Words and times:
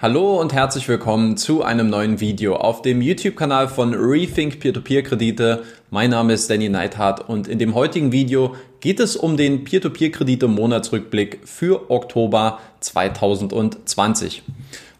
Hallo 0.00 0.40
und 0.40 0.52
herzlich 0.52 0.86
willkommen 0.86 1.36
zu 1.36 1.64
einem 1.64 1.90
neuen 1.90 2.20
Video 2.20 2.54
auf 2.54 2.82
dem 2.82 3.02
YouTube-Kanal 3.02 3.66
von 3.66 3.94
Rethink 3.94 4.60
Peer-to-Peer-Kredite. 4.60 5.64
Mein 5.90 6.10
Name 6.10 6.34
ist 6.34 6.48
Danny 6.48 6.68
Neithardt 6.68 7.28
und 7.28 7.48
in 7.48 7.58
dem 7.58 7.74
heutigen 7.74 8.12
Video 8.12 8.54
geht 8.78 9.00
es 9.00 9.16
um 9.16 9.36
den 9.36 9.64
Peer-to-Peer-Kredite-Monatsrückblick 9.64 11.40
für 11.44 11.90
Oktober 11.90 12.60
2020. 12.78 14.44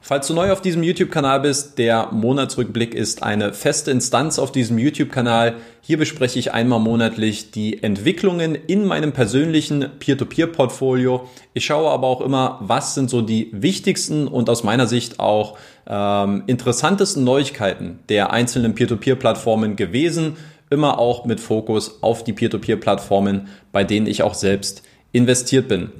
Falls 0.08 0.26
du 0.26 0.32
neu 0.32 0.50
auf 0.52 0.62
diesem 0.62 0.82
YouTube-Kanal 0.82 1.40
bist, 1.40 1.76
der 1.76 2.08
Monatsrückblick 2.12 2.94
ist 2.94 3.22
eine 3.22 3.52
feste 3.52 3.90
Instanz 3.90 4.38
auf 4.38 4.50
diesem 4.50 4.78
YouTube-Kanal. 4.78 5.56
Hier 5.82 5.98
bespreche 5.98 6.38
ich 6.38 6.54
einmal 6.54 6.80
monatlich 6.80 7.50
die 7.50 7.82
Entwicklungen 7.82 8.54
in 8.54 8.86
meinem 8.86 9.12
persönlichen 9.12 9.86
Peer-to-Peer-Portfolio. 9.98 11.28
Ich 11.52 11.66
schaue 11.66 11.90
aber 11.90 12.06
auch 12.06 12.22
immer, 12.22 12.56
was 12.62 12.94
sind 12.94 13.10
so 13.10 13.20
die 13.20 13.50
wichtigsten 13.52 14.28
und 14.28 14.48
aus 14.48 14.64
meiner 14.64 14.86
Sicht 14.86 15.20
auch 15.20 15.58
ähm, 15.86 16.44
interessantesten 16.46 17.22
Neuigkeiten 17.22 17.98
der 18.08 18.32
einzelnen 18.32 18.74
Peer-to-Peer-Plattformen 18.74 19.76
gewesen. 19.76 20.38
Immer 20.70 20.98
auch 20.98 21.26
mit 21.26 21.38
Fokus 21.38 22.02
auf 22.02 22.24
die 22.24 22.32
Peer-to-Peer-Plattformen, 22.32 23.48
bei 23.72 23.84
denen 23.84 24.06
ich 24.06 24.22
auch 24.22 24.32
selbst 24.32 24.82
investiert 25.12 25.68
bin. 25.68 25.92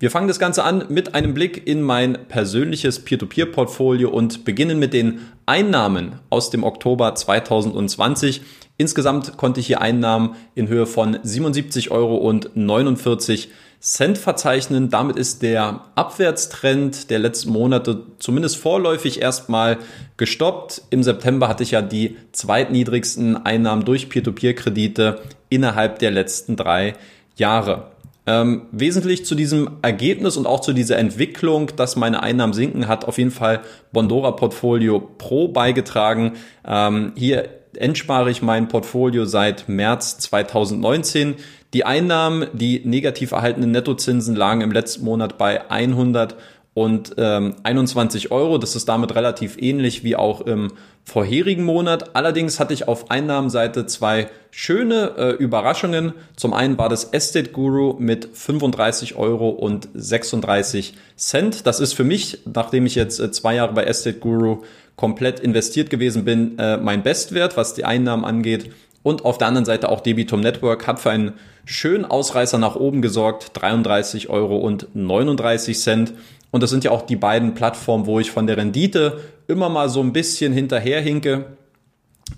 Wir 0.00 0.10
fangen 0.10 0.28
das 0.28 0.38
Ganze 0.38 0.64
an 0.64 0.86
mit 0.88 1.14
einem 1.14 1.34
Blick 1.34 1.66
in 1.66 1.82
mein 1.82 2.26
persönliches 2.26 3.00
Peer-to-Peer-Portfolio 3.00 4.08
und 4.08 4.46
beginnen 4.46 4.78
mit 4.78 4.94
den 4.94 5.20
Einnahmen 5.44 6.14
aus 6.30 6.48
dem 6.48 6.64
Oktober 6.64 7.14
2020. 7.14 8.40
Insgesamt 8.78 9.36
konnte 9.36 9.60
ich 9.60 9.66
hier 9.66 9.82
Einnahmen 9.82 10.36
in 10.54 10.68
Höhe 10.68 10.86
von 10.86 11.18
77 11.22 11.90
Euro 11.90 12.16
und 12.16 12.56
49 12.56 13.50
Cent 13.78 14.16
verzeichnen. 14.16 14.88
Damit 14.88 15.16
ist 15.16 15.42
der 15.42 15.82
Abwärtstrend 15.96 17.10
der 17.10 17.18
letzten 17.18 17.50
Monate 17.50 18.06
zumindest 18.20 18.56
vorläufig 18.56 19.20
erstmal 19.20 19.76
gestoppt. 20.16 20.80
Im 20.88 21.02
September 21.02 21.46
hatte 21.46 21.62
ich 21.62 21.72
ja 21.72 21.82
die 21.82 22.16
zweitniedrigsten 22.32 23.44
Einnahmen 23.44 23.84
durch 23.84 24.08
Peer-to-Peer-Kredite 24.08 25.20
innerhalb 25.50 25.98
der 25.98 26.10
letzten 26.10 26.56
drei 26.56 26.94
Jahre. 27.36 27.90
Ähm, 28.26 28.66
wesentlich 28.70 29.24
zu 29.24 29.34
diesem 29.34 29.78
Ergebnis 29.82 30.36
und 30.36 30.46
auch 30.46 30.60
zu 30.60 30.72
dieser 30.72 30.98
Entwicklung, 30.98 31.72
dass 31.76 31.96
meine 31.96 32.22
Einnahmen 32.22 32.52
sinken, 32.52 32.86
hat 32.86 33.06
auf 33.06 33.18
jeden 33.18 33.30
Fall 33.30 33.60
Bondora 33.92 34.32
Portfolio 34.32 35.00
Pro 35.00 35.48
beigetragen. 35.48 36.34
Ähm, 36.66 37.12
hier 37.16 37.48
entspare 37.76 38.30
ich 38.30 38.42
mein 38.42 38.68
Portfolio 38.68 39.24
seit 39.24 39.68
März 39.68 40.18
2019. 40.18 41.36
Die 41.72 41.84
Einnahmen, 41.84 42.46
die 42.52 42.82
negativ 42.84 43.32
erhaltenen 43.32 43.70
Nettozinsen 43.70 44.34
lagen 44.34 44.60
im 44.60 44.72
letzten 44.72 45.04
Monat 45.04 45.38
bei 45.38 45.70
100 45.70 46.36
und 46.74 47.14
ähm, 47.18 47.56
21 47.62 48.30
Euro. 48.30 48.58
Das 48.58 48.76
ist 48.76 48.88
damit 48.88 49.14
relativ 49.14 49.56
ähnlich 49.60 50.04
wie 50.04 50.16
auch 50.16 50.40
im 50.40 50.72
vorherigen 51.04 51.64
Monat. 51.64 52.14
Allerdings 52.14 52.60
hatte 52.60 52.74
ich 52.74 52.86
auf 52.86 53.10
Einnahmenseite 53.10 53.86
zwei 53.86 54.28
schöne 54.50 55.14
äh, 55.16 55.30
Überraschungen. 55.32 56.12
Zum 56.36 56.52
einen 56.52 56.78
war 56.78 56.88
das 56.88 57.04
Estate 57.04 57.50
Guru 57.50 57.96
mit 57.98 58.28
35 58.32 59.16
Euro 59.16 59.48
und 59.48 59.88
36 59.94 60.94
Cent. 61.16 61.66
Das 61.66 61.80
ist 61.80 61.94
für 61.94 62.04
mich, 62.04 62.40
nachdem 62.52 62.86
ich 62.86 62.94
jetzt 62.94 63.18
äh, 63.18 63.32
zwei 63.32 63.56
Jahre 63.56 63.72
bei 63.72 63.84
Estate 63.84 64.18
Guru 64.18 64.62
komplett 64.96 65.40
investiert 65.40 65.90
gewesen 65.90 66.24
bin, 66.24 66.58
äh, 66.58 66.76
mein 66.76 67.02
Bestwert, 67.02 67.56
was 67.56 67.74
die 67.74 67.84
Einnahmen 67.84 68.24
angeht. 68.24 68.70
Und 69.02 69.24
auf 69.24 69.38
der 69.38 69.48
anderen 69.48 69.64
Seite 69.64 69.88
auch 69.88 70.00
Debitum 70.00 70.40
Network 70.40 70.86
hat 70.86 71.00
für 71.00 71.10
einen 71.10 71.32
schönen 71.64 72.04
Ausreißer 72.04 72.58
nach 72.58 72.76
oben 72.76 73.00
gesorgt. 73.00 73.52
33 73.54 74.28
Euro 74.28 74.58
und 74.58 74.88
39 74.94 75.78
Cent. 75.78 76.12
Und 76.50 76.62
das 76.62 76.70
sind 76.70 76.84
ja 76.84 76.90
auch 76.90 77.02
die 77.02 77.16
beiden 77.16 77.54
Plattformen, 77.54 78.06
wo 78.06 78.18
ich 78.18 78.30
von 78.30 78.46
der 78.46 78.56
Rendite 78.56 79.20
immer 79.46 79.68
mal 79.68 79.88
so 79.88 80.00
ein 80.00 80.12
bisschen 80.12 80.52
hinterherhinke. 80.52 81.56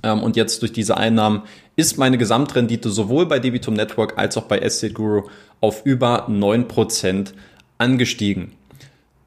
Ähm, 0.03 0.23
und 0.23 0.37
jetzt 0.37 0.63
durch 0.63 0.73
diese 0.73 0.97
Einnahmen 0.97 1.43
ist 1.77 1.99
meine 1.99 2.19
Gesamtrendite 2.19 2.91
sowohl 2.91 3.27
bei 3.27 3.39
Debitum 3.39 3.75
Network 3.75 4.19
als 4.19 4.37
auch 4.37 4.45
bei 4.45 4.59
Estate 4.59 4.93
Guru 4.93 5.29
auf 5.61 5.85
über 5.85 6.29
9% 6.29 7.33
angestiegen. 7.79 8.53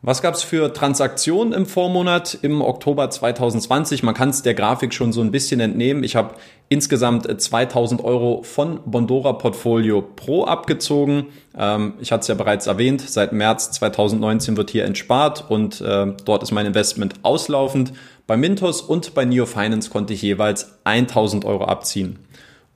Was 0.07 0.21
gab 0.21 0.35
es 0.35 0.43
für 0.43 0.71
Transaktionen 0.71 1.51
im 1.51 1.65
Vormonat 1.65 2.37
im 2.43 2.61
Oktober 2.61 3.09
2020? 3.09 4.03
Man 4.03 4.13
kann 4.13 4.29
es 4.29 4.43
der 4.43 4.53
Grafik 4.53 4.93
schon 4.93 5.11
so 5.11 5.21
ein 5.21 5.31
bisschen 5.31 5.59
entnehmen. 5.59 6.03
Ich 6.03 6.15
habe 6.15 6.35
insgesamt 6.69 7.41
2000 7.41 8.03
Euro 8.03 8.43
von 8.43 8.81
Bondora 8.85 9.33
Portfolio 9.33 10.03
Pro 10.03 10.43
abgezogen. 10.43 11.25
Ähm, 11.57 11.95
ich 11.99 12.11
hatte 12.11 12.21
es 12.21 12.27
ja 12.27 12.35
bereits 12.35 12.67
erwähnt, 12.67 13.01
seit 13.01 13.33
März 13.33 13.71
2019 13.71 14.57
wird 14.57 14.69
hier 14.69 14.85
entspart 14.85 15.49
und 15.49 15.81
äh, 15.81 16.13
dort 16.23 16.43
ist 16.43 16.51
mein 16.51 16.67
Investment 16.67 17.15
auslaufend. 17.23 17.91
Bei 18.27 18.37
Mintos 18.37 18.81
und 18.81 19.15
bei 19.15 19.25
Neo 19.25 19.47
Finance 19.47 19.89
konnte 19.89 20.13
ich 20.13 20.21
jeweils 20.21 20.77
1000 20.83 21.45
Euro 21.45 21.65
abziehen. 21.65 22.19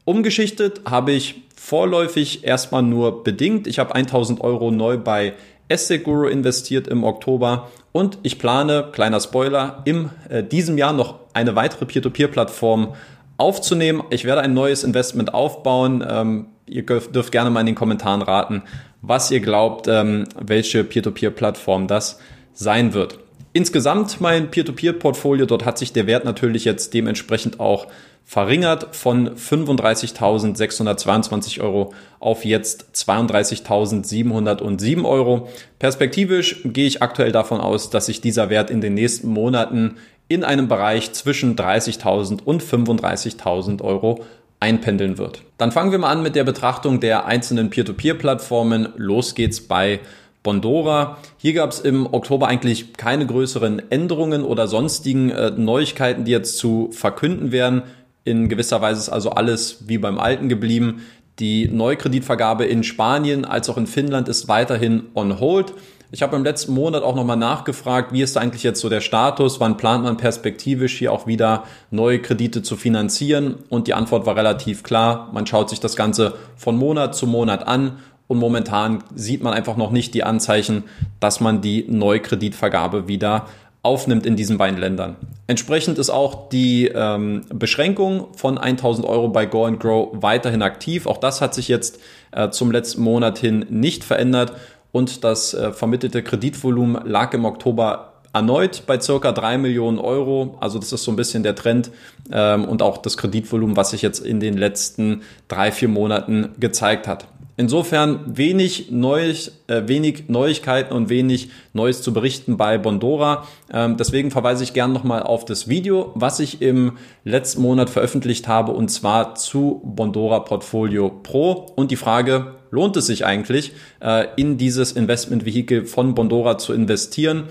Umgeschichtet 0.04 0.82
habe 0.90 1.12
ich 1.12 1.44
vorläufig 1.56 2.44
erstmal 2.44 2.82
nur 2.82 3.24
bedingt. 3.24 3.68
Ich 3.68 3.78
habe 3.78 3.94
1000 3.94 4.42
Euro 4.42 4.72
neu 4.72 4.98
bei 4.98 5.34
Asset 5.72 6.04
Guru 6.04 6.28
investiert 6.28 6.88
im 6.88 7.04
Oktober 7.04 7.70
und 7.92 8.18
ich 8.24 8.40
plane, 8.40 8.90
kleiner 8.92 9.20
Spoiler, 9.20 9.82
in 9.86 10.10
äh, 10.30 10.44
diesem 10.44 10.78
Jahr 10.78 10.94
noch 10.94 11.20
eine 11.34 11.56
weitere 11.56 11.86
Peer-to-Peer-Plattform 11.86 12.96
aufzunehmen. 13.38 14.04
Ich 14.10 14.26
werde 14.26 14.42
ein 14.42 14.54
neues 14.54 14.84
Investment 14.84 15.34
aufbauen. 15.34 16.06
Ähm, 16.08 16.48
ihr 16.66 16.86
dürft 16.86 17.32
gerne 17.32 17.50
mal 17.50 17.62
in 17.62 17.68
den 17.68 17.76
Kommentaren 17.76 18.22
raten, 18.22 18.64
was 19.02 19.32
ihr 19.32 19.40
glaubt, 19.40 19.88
ähm, 19.88 20.26
welche 20.40 20.84
Peer-to-Peer-Plattform 20.84 21.88
das 21.88 22.20
sein 22.54 22.94
wird. 22.94 23.20
Insgesamt 23.54 24.22
mein 24.22 24.52
Peer-to-Peer-Portfolio, 24.52 25.46
dort 25.46 25.66
hat 25.66 25.78
sich 25.78 25.94
der 25.94 26.06
Wert 26.06 26.26
natürlich 26.26 26.66
jetzt 26.66 26.94
dementsprechend 26.94 27.60
auch 27.60 27.88
verringert 28.26 28.96
von 28.96 29.36
35.622 29.36 31.62
Euro 31.62 31.94
auf 32.20 32.46
jetzt 32.46 32.88
32.707 32.94 35.04
Euro. 35.04 35.50
Perspektivisch 35.80 36.62
gehe 36.64 36.86
ich 36.86 37.02
aktuell 37.02 37.32
davon 37.32 37.60
aus, 37.60 37.90
dass 37.90 38.06
sich 38.06 38.22
dieser 38.22 38.50
Wert 38.50 38.70
in 38.70 38.82
den 38.82 38.94
nächsten 38.94 39.30
Monaten 39.30 39.98
in 40.28 40.44
einem 40.44 40.68
Bereich 40.68 41.12
zwischen 41.14 41.56
30.000 41.56 42.44
und 42.44 42.64
35.000 42.64 43.82
Euro 43.82 44.24
einpendeln 44.60 45.18
wird. 45.18 45.42
Dann 45.58 45.72
fangen 45.72 45.92
wir 45.92 46.00
mal 46.00 46.12
an 46.12 46.22
mit 46.22 46.36
der 46.36 46.44
Betrachtung 46.44 47.00
der 47.00 47.26
einzelnen 47.26 47.70
Peer-to-Peer-Plattformen. 47.70 48.90
Los 48.96 49.34
geht's 49.34 49.62
bei 49.62 50.02
Bondora. 50.44 51.18
Hier 51.38 51.54
gab 51.54 51.72
es 51.72 51.80
im 51.80 52.14
Oktober 52.14 52.48
eigentlich 52.48 52.94
keine 52.94 53.26
größeren 53.26 53.92
Änderungen 53.92 54.44
oder 54.44 54.68
sonstigen 54.68 55.32
äh, 55.32 55.52
Neuigkeiten, 55.52 56.26
die 56.26 56.32
jetzt 56.32 56.58
zu 56.58 56.90
verkünden 56.92 57.52
wären. 57.52 57.84
In 58.30 58.48
gewisser 58.48 58.80
Weise 58.80 59.00
ist 59.00 59.10
also 59.10 59.32
alles 59.32 59.88
wie 59.88 59.98
beim 59.98 60.20
Alten 60.20 60.50
geblieben. 60.50 61.02
Die 61.40 61.68
Neukreditvergabe 61.68 62.64
in 62.64 62.84
Spanien 62.84 63.44
als 63.44 63.72
auch 63.72 63.78
in 63.78 63.88
Finnland 63.88 64.30
ist 64.30 64.48
weiterhin 64.48 65.06
on 65.16 65.40
hold. 65.40 65.74
Ich 66.12 66.22
habe 66.22 66.36
im 66.36 66.44
letzten 66.44 66.74
Monat 66.74 67.02
auch 67.02 67.16
nochmal 67.16 67.38
nachgefragt, 67.38 68.14
wie 68.14 68.22
ist 68.22 68.38
eigentlich 68.38 68.62
jetzt 68.62 68.82
so 68.82 68.88
der 68.88 69.02
Status, 69.02 69.60
wann 69.60 69.78
plant 69.78 70.04
man 70.04 70.18
perspektivisch 70.18 71.00
hier 71.00 71.12
auch 71.12 71.26
wieder 71.26 71.64
neue 71.90 72.20
Kredite 72.20 72.62
zu 72.62 72.76
finanzieren? 72.76 73.56
Und 73.70 73.88
die 73.88 73.96
Antwort 73.96 74.28
war 74.28 74.36
relativ 74.36 74.84
klar, 74.84 75.32
man 75.34 75.48
schaut 75.48 75.72
sich 75.72 75.80
das 75.80 75.96
Ganze 75.96 76.36
von 76.56 76.78
Monat 76.78 77.16
zu 77.16 77.26
Monat 77.26 77.68
an 77.68 77.98
und 78.28 78.38
momentan 78.38 79.04
sieht 79.16 79.42
man 79.42 79.54
einfach 79.54 79.76
noch 79.76 79.90
nicht 79.90 80.14
die 80.14 80.24
Anzeichen, 80.24 80.84
dass 81.20 81.40
man 81.40 81.62
die 81.62 81.86
Neukreditvergabe 81.90 83.08
wieder 83.08 83.48
aufnimmt 83.82 84.26
in 84.26 84.36
diesen 84.36 84.58
beiden 84.58 84.78
Ländern. 84.78 85.16
Entsprechend 85.48 85.98
ist 85.98 86.10
auch 86.10 86.50
die 86.50 86.92
ähm, 86.94 87.42
Beschränkung 87.50 88.28
von 88.36 88.58
1000 88.58 89.08
Euro 89.08 89.30
bei 89.30 89.46
Go 89.46 89.66
and 89.66 89.80
Grow 89.80 90.10
weiterhin 90.14 90.62
aktiv. 90.62 91.06
Auch 91.06 91.18
das 91.18 91.42
hat 91.42 91.54
sich 91.54 91.68
jetzt 91.68 92.00
äh, 92.32 92.50
zum 92.50 92.72
letzten 92.72 93.02
Monat 93.02 93.38
hin 93.38 93.66
nicht 93.70 94.04
verändert 94.04 94.54
und 94.92 95.24
das 95.24 95.54
äh, 95.54 95.72
vermittelte 95.72 96.24
Kreditvolumen 96.24 97.08
lag 97.08 97.34
im 97.34 97.46
Oktober 97.46 98.14
erneut 98.34 98.84
bei 98.86 99.00
circa 99.00 99.32
drei 99.32 99.58
Millionen 99.58 99.98
Euro. 99.98 100.58
Also 100.60 100.78
das 100.78 100.92
ist 100.92 101.04
so 101.04 101.12
ein 101.12 101.16
bisschen 101.16 101.44
der 101.44 101.56
Trend 101.56 101.92
ähm, 102.32 102.66
und 102.66 102.82
auch 102.82 102.98
das 102.98 103.18
Kreditvolumen, 103.18 103.76
was 103.76 103.92
sich 103.92 104.02
jetzt 104.02 104.20
in 104.20 104.40
den 104.40 104.58
letzten 104.58 105.22
drei, 105.48 105.72
vier 105.72 105.88
Monaten 105.88 106.50
gezeigt 106.60 107.08
hat. 107.08 107.28
Insofern 107.60 108.38
wenig, 108.38 108.90
Neues, 108.90 109.52
äh, 109.68 109.82
wenig 109.86 110.30
Neuigkeiten 110.30 110.94
und 110.94 111.10
wenig 111.10 111.50
Neues 111.74 112.02
zu 112.02 112.14
berichten 112.14 112.56
bei 112.56 112.78
Bondora. 112.78 113.48
Ähm, 113.70 113.98
deswegen 113.98 114.32
verweise 114.32 114.64
ich 114.64 114.72
gerne 114.72 114.94
nochmal 114.94 115.24
auf 115.24 115.44
das 115.44 115.68
Video, 115.68 116.14
was 116.16 116.40
ich 116.40 116.62
im 116.62 116.94
letzten 117.26 117.62
Monat 117.62 117.90
veröffentlicht 117.90 118.48
habe, 118.48 118.72
und 118.72 118.88
zwar 118.88 119.36
zu 119.36 119.82
Bondora 119.84 120.40
Portfolio 120.40 121.10
Pro 121.10 121.74
und 121.76 121.92
die 121.92 121.98
Frage, 121.98 122.56
lohnt 122.72 122.96
es 122.96 123.08
sich 123.08 123.26
eigentlich, 123.26 123.74
äh, 124.02 124.28
in 124.38 124.58
dieses 124.58 124.94
Investmentvehikel 124.94 125.86
von 125.86 126.16
Bondora 126.16 126.60
zu 126.60 126.72
investieren? 126.72 127.50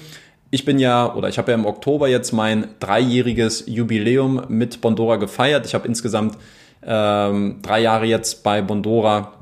Ich 0.50 0.64
bin 0.64 0.78
ja, 0.78 1.14
oder 1.14 1.28
ich 1.28 1.37
habe 1.37 1.52
ja 1.52 1.58
im 1.58 1.66
Oktober 1.66 2.08
jetzt 2.08 2.32
mein 2.32 2.69
dreijähriges 2.81 3.64
Jubiläum 3.66 4.40
mit 4.49 4.81
Bondora 4.81 5.16
gefeiert. 5.16 5.66
Ich 5.66 5.75
habe 5.75 5.87
insgesamt 5.87 6.38
ähm, 6.82 7.58
drei 7.60 7.81
Jahre 7.82 8.06
jetzt 8.06 8.43
bei 8.43 8.62
Bondora 8.62 9.34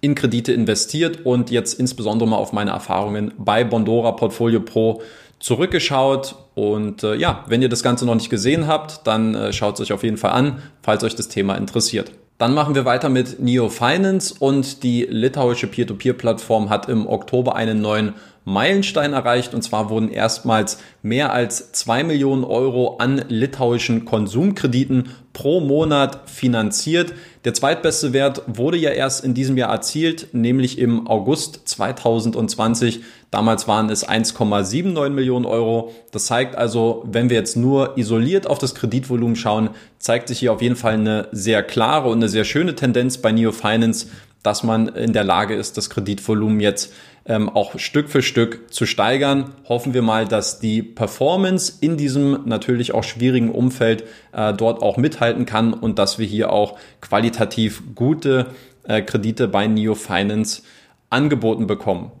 in 0.00 0.14
Kredite 0.14 0.52
investiert 0.52 1.24
und 1.24 1.50
jetzt 1.50 1.78
insbesondere 1.78 2.28
mal 2.28 2.36
auf 2.36 2.52
meine 2.52 2.70
Erfahrungen 2.70 3.32
bei 3.38 3.64
Bondora 3.64 4.12
Portfolio 4.12 4.60
Pro 4.60 5.02
zurückgeschaut. 5.38 6.36
Und 6.54 7.02
äh, 7.02 7.14
ja, 7.16 7.44
wenn 7.48 7.62
ihr 7.62 7.68
das 7.68 7.82
Ganze 7.82 8.06
noch 8.06 8.14
nicht 8.14 8.30
gesehen 8.30 8.66
habt, 8.66 9.06
dann 9.06 9.34
äh, 9.34 9.52
schaut 9.52 9.74
es 9.74 9.80
euch 9.80 9.92
auf 9.92 10.02
jeden 10.02 10.16
Fall 10.16 10.32
an, 10.32 10.62
falls 10.82 11.04
euch 11.04 11.16
das 11.16 11.28
Thema 11.28 11.56
interessiert. 11.56 12.12
Dann 12.38 12.54
machen 12.54 12.74
wir 12.74 12.86
weiter 12.86 13.10
mit 13.10 13.38
Neo 13.40 13.68
Finance 13.68 14.34
und 14.38 14.82
die 14.82 15.06
litauische 15.10 15.66
Peer-to-Peer-Plattform 15.66 16.70
hat 16.70 16.88
im 16.88 17.06
Oktober 17.06 17.54
einen 17.54 17.82
neuen 17.82 18.14
Meilenstein 18.44 19.12
erreicht 19.12 19.54
und 19.54 19.62
zwar 19.62 19.90
wurden 19.90 20.10
erstmals 20.10 20.78
mehr 21.02 21.32
als 21.32 21.72
zwei 21.72 22.02
Millionen 22.02 22.44
Euro 22.44 22.96
an 22.96 23.24
litauischen 23.28 24.04
Konsumkrediten 24.04 25.10
pro 25.32 25.60
Monat 25.60 26.28
finanziert. 26.28 27.12
Der 27.44 27.54
zweitbeste 27.54 28.12
Wert 28.12 28.42
wurde 28.46 28.76
ja 28.78 28.90
erst 28.90 29.24
in 29.24 29.34
diesem 29.34 29.56
Jahr 29.56 29.70
erzielt, 29.70 30.28
nämlich 30.32 30.78
im 30.78 31.06
August 31.06 31.68
2020. 31.68 33.02
Damals 33.30 33.68
waren 33.68 33.88
es 33.90 34.08
1,79 34.08 35.10
Millionen 35.10 35.46
Euro. 35.46 35.92
Das 36.10 36.26
zeigt 36.26 36.56
also, 36.56 37.04
wenn 37.06 37.30
wir 37.30 37.36
jetzt 37.36 37.56
nur 37.56 37.96
isoliert 37.96 38.46
auf 38.46 38.58
das 38.58 38.74
Kreditvolumen 38.74 39.36
schauen, 39.36 39.70
zeigt 39.98 40.28
sich 40.28 40.38
hier 40.40 40.52
auf 40.52 40.62
jeden 40.62 40.76
Fall 40.76 40.94
eine 40.94 41.28
sehr 41.30 41.62
klare 41.62 42.08
und 42.08 42.18
eine 42.18 42.28
sehr 42.28 42.44
schöne 42.44 42.74
Tendenz 42.74 43.18
bei 43.18 43.32
Neo 43.32 43.52
Finance, 43.52 44.08
dass 44.42 44.62
man 44.62 44.88
in 44.88 45.12
der 45.12 45.24
Lage 45.24 45.54
ist, 45.54 45.76
das 45.76 45.90
Kreditvolumen 45.90 46.60
jetzt 46.60 46.92
ähm, 47.26 47.48
auch 47.48 47.78
Stück 47.78 48.08
für 48.08 48.22
Stück 48.22 48.72
zu 48.72 48.86
steigern. 48.86 49.52
Hoffen 49.68 49.94
wir 49.94 50.02
mal, 50.02 50.26
dass 50.26 50.58
die 50.60 50.82
Performance 50.82 51.72
in 51.80 51.96
diesem 51.96 52.42
natürlich 52.46 52.92
auch 52.92 53.04
schwierigen 53.04 53.50
Umfeld 53.50 54.04
äh, 54.32 54.52
dort 54.52 54.82
auch 54.82 54.96
mithalten 54.96 55.46
kann 55.46 55.72
und 55.72 55.98
dass 55.98 56.18
wir 56.18 56.26
hier 56.26 56.52
auch 56.52 56.78
qualitativ 57.00 57.82
gute 57.94 58.46
äh, 58.84 59.02
Kredite 59.02 59.48
bei 59.48 59.66
Neo 59.66 59.94
Finance 59.94 60.62
angeboten 61.10 61.66
bekommen. 61.66 62.12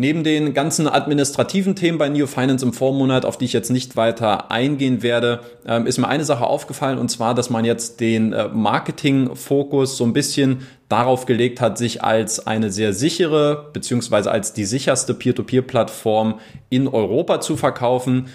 Neben 0.00 0.24
den 0.24 0.54
ganzen 0.54 0.88
administrativen 0.88 1.76
Themen 1.76 1.98
bei 1.98 2.08
Neo 2.08 2.26
Finance 2.26 2.64
im 2.64 2.72
Vormonat, 2.72 3.26
auf 3.26 3.36
die 3.36 3.44
ich 3.44 3.52
jetzt 3.52 3.70
nicht 3.70 3.96
weiter 3.96 4.50
eingehen 4.50 5.02
werde, 5.02 5.40
ähm, 5.66 5.84
ist 5.84 5.98
mir 5.98 6.08
eine 6.08 6.24
Sache 6.24 6.46
aufgefallen 6.46 6.96
und 6.96 7.10
zwar, 7.10 7.34
dass 7.34 7.50
man 7.50 7.66
jetzt 7.66 8.00
den 8.00 8.32
äh, 8.32 8.48
Marketing-Fokus 8.48 9.98
so 9.98 10.04
ein 10.04 10.14
bisschen 10.14 10.66
darauf 10.88 11.26
gelegt 11.26 11.60
hat, 11.60 11.76
sich 11.76 12.02
als 12.02 12.46
eine 12.46 12.70
sehr 12.70 12.94
sichere 12.94 13.68
beziehungsweise 13.74 14.30
als 14.30 14.54
die 14.54 14.64
sicherste 14.64 15.12
Peer-to-Peer-Plattform 15.12 16.40
in 16.70 16.88
Europa 16.88 17.42
zu 17.42 17.58
verkaufen. 17.58 18.28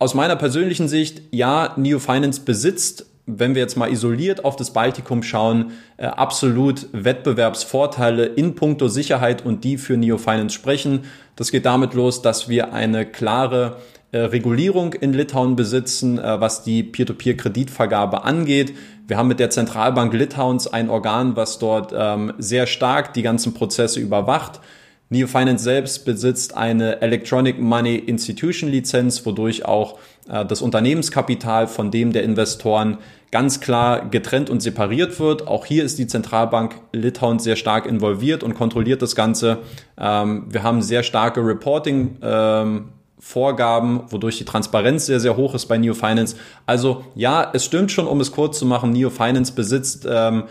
Aus 0.00 0.14
meiner 0.14 0.34
persönlichen 0.34 0.88
Sicht, 0.88 1.22
ja, 1.30 1.74
Neo 1.76 2.00
Finance 2.00 2.40
besitzt 2.40 3.11
wenn 3.26 3.54
wir 3.54 3.62
jetzt 3.62 3.76
mal 3.76 3.90
isoliert 3.90 4.44
auf 4.44 4.56
das 4.56 4.72
Baltikum 4.72 5.22
schauen, 5.22 5.72
äh, 5.96 6.06
absolut 6.06 6.88
Wettbewerbsvorteile 6.92 8.26
in 8.26 8.54
puncto 8.54 8.88
Sicherheit 8.88 9.44
und 9.44 9.64
die 9.64 9.78
für 9.78 9.96
Neo 9.96 10.18
Finance 10.18 10.54
sprechen. 10.54 11.04
Das 11.36 11.52
geht 11.52 11.64
damit 11.64 11.94
los, 11.94 12.22
dass 12.22 12.48
wir 12.48 12.72
eine 12.72 13.06
klare 13.06 13.76
äh, 14.10 14.18
Regulierung 14.18 14.92
in 14.94 15.12
Litauen 15.12 15.54
besitzen, 15.54 16.18
äh, 16.18 16.40
was 16.40 16.64
die 16.64 16.82
Peer-to-Peer-Kreditvergabe 16.82 18.24
angeht. 18.24 18.74
Wir 19.06 19.16
haben 19.16 19.28
mit 19.28 19.40
der 19.40 19.50
Zentralbank 19.50 20.12
Litauens 20.12 20.66
ein 20.66 20.90
Organ, 20.90 21.36
was 21.36 21.58
dort 21.58 21.94
ähm, 21.96 22.34
sehr 22.38 22.66
stark 22.66 23.14
die 23.14 23.22
ganzen 23.22 23.54
Prozesse 23.54 24.00
überwacht. 24.00 24.60
Neo 25.12 25.26
Finance 25.26 25.62
selbst 25.62 26.06
besitzt 26.06 26.56
eine 26.56 27.02
Electronic 27.02 27.60
Money 27.60 27.96
Institution 27.96 28.70
Lizenz, 28.70 29.26
wodurch 29.26 29.66
auch 29.66 29.98
äh, 30.26 30.46
das 30.46 30.62
Unternehmenskapital 30.62 31.66
von 31.66 31.90
dem 31.90 32.14
der 32.14 32.22
Investoren 32.22 32.96
ganz 33.30 33.60
klar 33.60 34.08
getrennt 34.08 34.48
und 34.48 34.60
separiert 34.60 35.20
wird. 35.20 35.46
Auch 35.46 35.66
hier 35.66 35.84
ist 35.84 35.98
die 35.98 36.06
Zentralbank 36.06 36.76
Litauen 36.92 37.38
sehr 37.38 37.56
stark 37.56 37.84
involviert 37.84 38.42
und 38.42 38.54
kontrolliert 38.54 39.02
das 39.02 39.14
Ganze. 39.14 39.58
Ähm, 39.98 40.46
wir 40.48 40.62
haben 40.62 40.80
sehr 40.80 41.02
starke 41.02 41.44
Reporting. 41.44 42.16
Ähm, 42.22 42.88
Vorgaben, 43.24 44.00
wodurch 44.08 44.38
die 44.38 44.44
Transparenz 44.44 45.06
sehr, 45.06 45.20
sehr 45.20 45.36
hoch 45.36 45.54
ist 45.54 45.66
bei 45.66 45.78
Neo 45.78 45.94
Finance. 45.94 46.34
Also 46.66 47.04
ja, 47.14 47.50
es 47.52 47.64
stimmt 47.64 47.92
schon, 47.92 48.08
um 48.08 48.20
es 48.20 48.32
kurz 48.32 48.58
zu 48.58 48.66
machen, 48.66 48.90
Neo 48.90 49.10
Finance 49.10 49.52
besitzt 49.52 50.08
ähm, 50.10 50.44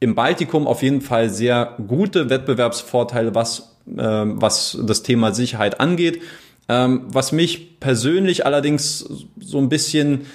im 0.00 0.14
Baltikum 0.14 0.66
auf 0.66 0.82
jeden 0.82 1.02
Fall 1.02 1.28
sehr 1.28 1.76
gute 1.86 2.30
Wettbewerbsvorteile, 2.30 3.34
was 3.34 3.75
was 3.86 4.78
das 4.82 5.02
Thema 5.02 5.32
Sicherheit 5.32 5.80
angeht. 5.80 6.20
Ähm, 6.68 7.02
was 7.06 7.32
mich 7.32 7.78
persönlich 7.78 8.44
allerdings 8.44 9.08
so 9.38 9.58
ein 9.58 9.68
bisschen 9.68 10.26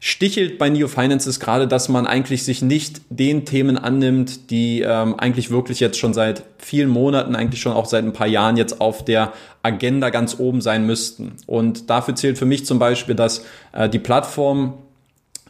stichelt 0.00 0.58
bei 0.58 0.68
Neo 0.68 0.86
Finance 0.86 1.28
ist 1.28 1.40
gerade, 1.40 1.66
dass 1.66 1.88
man 1.88 2.06
eigentlich 2.06 2.44
sich 2.44 2.62
nicht 2.62 3.00
den 3.10 3.44
Themen 3.44 3.76
annimmt, 3.76 4.50
die 4.50 4.82
ähm, 4.82 5.18
eigentlich 5.18 5.50
wirklich 5.50 5.80
jetzt 5.80 5.98
schon 5.98 6.14
seit 6.14 6.44
vielen 6.58 6.88
Monaten, 6.88 7.34
eigentlich 7.34 7.60
schon 7.60 7.72
auch 7.72 7.86
seit 7.86 8.04
ein 8.04 8.12
paar 8.12 8.26
Jahren 8.26 8.56
jetzt 8.56 8.80
auf 8.80 9.04
der 9.04 9.32
Agenda 9.62 10.10
ganz 10.10 10.38
oben 10.38 10.60
sein 10.60 10.86
müssten. 10.86 11.32
Und 11.46 11.90
dafür 11.90 12.14
zählt 12.14 12.38
für 12.38 12.46
mich 12.46 12.64
zum 12.64 12.78
Beispiel, 12.78 13.16
dass 13.16 13.44
äh, 13.72 13.88
die 13.88 13.98
Plattform 13.98 14.74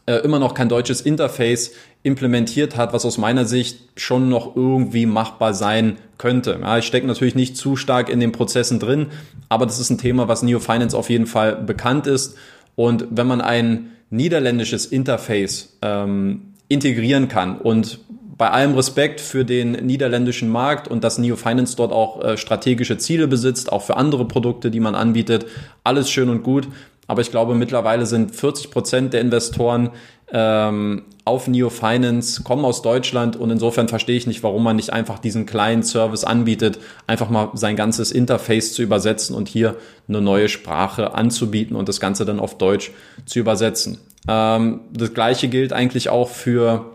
äh, 0.07 0.15
immer 0.23 0.39
noch 0.39 0.55
kein 0.55 0.69
deutsches 0.69 1.01
Interface 1.01 1.71
implementiert 2.03 2.77
hat, 2.77 2.93
was 2.93 3.05
aus 3.05 3.17
meiner 3.17 3.45
Sicht 3.45 3.79
schon 3.97 4.29
noch 4.29 4.55
irgendwie 4.55 5.05
machbar 5.05 5.53
sein 5.53 5.97
könnte. 6.17 6.57
Ja, 6.61 6.77
ich 6.77 6.85
stecke 6.85 7.07
natürlich 7.07 7.35
nicht 7.35 7.57
zu 7.57 7.75
stark 7.75 8.09
in 8.09 8.19
den 8.19 8.31
Prozessen 8.31 8.79
drin, 8.79 9.07
aber 9.49 9.65
das 9.65 9.79
ist 9.79 9.89
ein 9.89 9.97
Thema, 9.97 10.27
was 10.27 10.41
Neo 10.41 10.59
Finance 10.59 10.97
auf 10.97 11.09
jeden 11.09 11.27
Fall 11.27 11.55
bekannt 11.55 12.07
ist. 12.07 12.37
Und 12.75 13.05
wenn 13.09 13.27
man 13.27 13.41
ein 13.41 13.91
niederländisches 14.09 14.85
Interface 14.85 15.77
ähm, 15.81 16.53
integrieren 16.69 17.27
kann 17.27 17.57
und 17.57 17.99
bei 18.37 18.49
allem 18.51 18.73
Respekt 18.73 19.19
für 19.19 19.43
den 19.43 19.73
niederländischen 19.73 20.47
Markt 20.47 20.87
und 20.87 21.03
dass 21.03 21.17
Neo 21.17 21.35
Finance 21.35 21.75
dort 21.75 21.91
auch 21.91 22.23
äh, 22.23 22.37
strategische 22.37 22.97
Ziele 22.97 23.27
besitzt, 23.27 23.69
auch 23.69 23.81
für 23.81 23.97
andere 23.97 24.25
Produkte, 24.25 24.71
die 24.71 24.79
man 24.79 24.95
anbietet, 24.95 25.45
alles 25.83 26.09
schön 26.09 26.29
und 26.29 26.41
gut. 26.41 26.69
Aber 27.07 27.21
ich 27.21 27.31
glaube, 27.31 27.55
mittlerweile 27.55 28.05
sind 28.05 28.33
40 28.33 28.71
Prozent 28.71 29.13
der 29.13 29.21
Investoren 29.21 29.89
ähm, 30.31 31.03
auf 31.25 31.47
Neo 31.47 31.69
Finance 31.69 32.43
kommen 32.43 32.65
aus 32.65 32.81
Deutschland 32.81 33.35
und 33.35 33.51
insofern 33.51 33.87
verstehe 33.87 34.17
ich 34.17 34.27
nicht, 34.27 34.41
warum 34.43 34.63
man 34.63 34.75
nicht 34.75 34.91
einfach 34.91 35.19
diesen 35.19 35.45
kleinen 35.45 35.83
Service 35.83 36.23
anbietet, 36.23 36.79
einfach 37.07 37.29
mal 37.29 37.49
sein 37.53 37.75
ganzes 37.75 38.11
Interface 38.11 38.73
zu 38.73 38.81
übersetzen 38.81 39.35
und 39.35 39.47
hier 39.47 39.75
eine 40.07 40.21
neue 40.21 40.49
Sprache 40.49 41.13
anzubieten 41.13 41.75
und 41.75 41.87
das 41.87 41.99
Ganze 41.99 42.25
dann 42.25 42.39
auf 42.39 42.57
Deutsch 42.57 42.91
zu 43.25 43.39
übersetzen. 43.39 43.99
Ähm, 44.27 44.81
das 44.91 45.13
gleiche 45.13 45.47
gilt 45.49 45.71
eigentlich 45.73 46.09
auch 46.09 46.29
für 46.29 46.85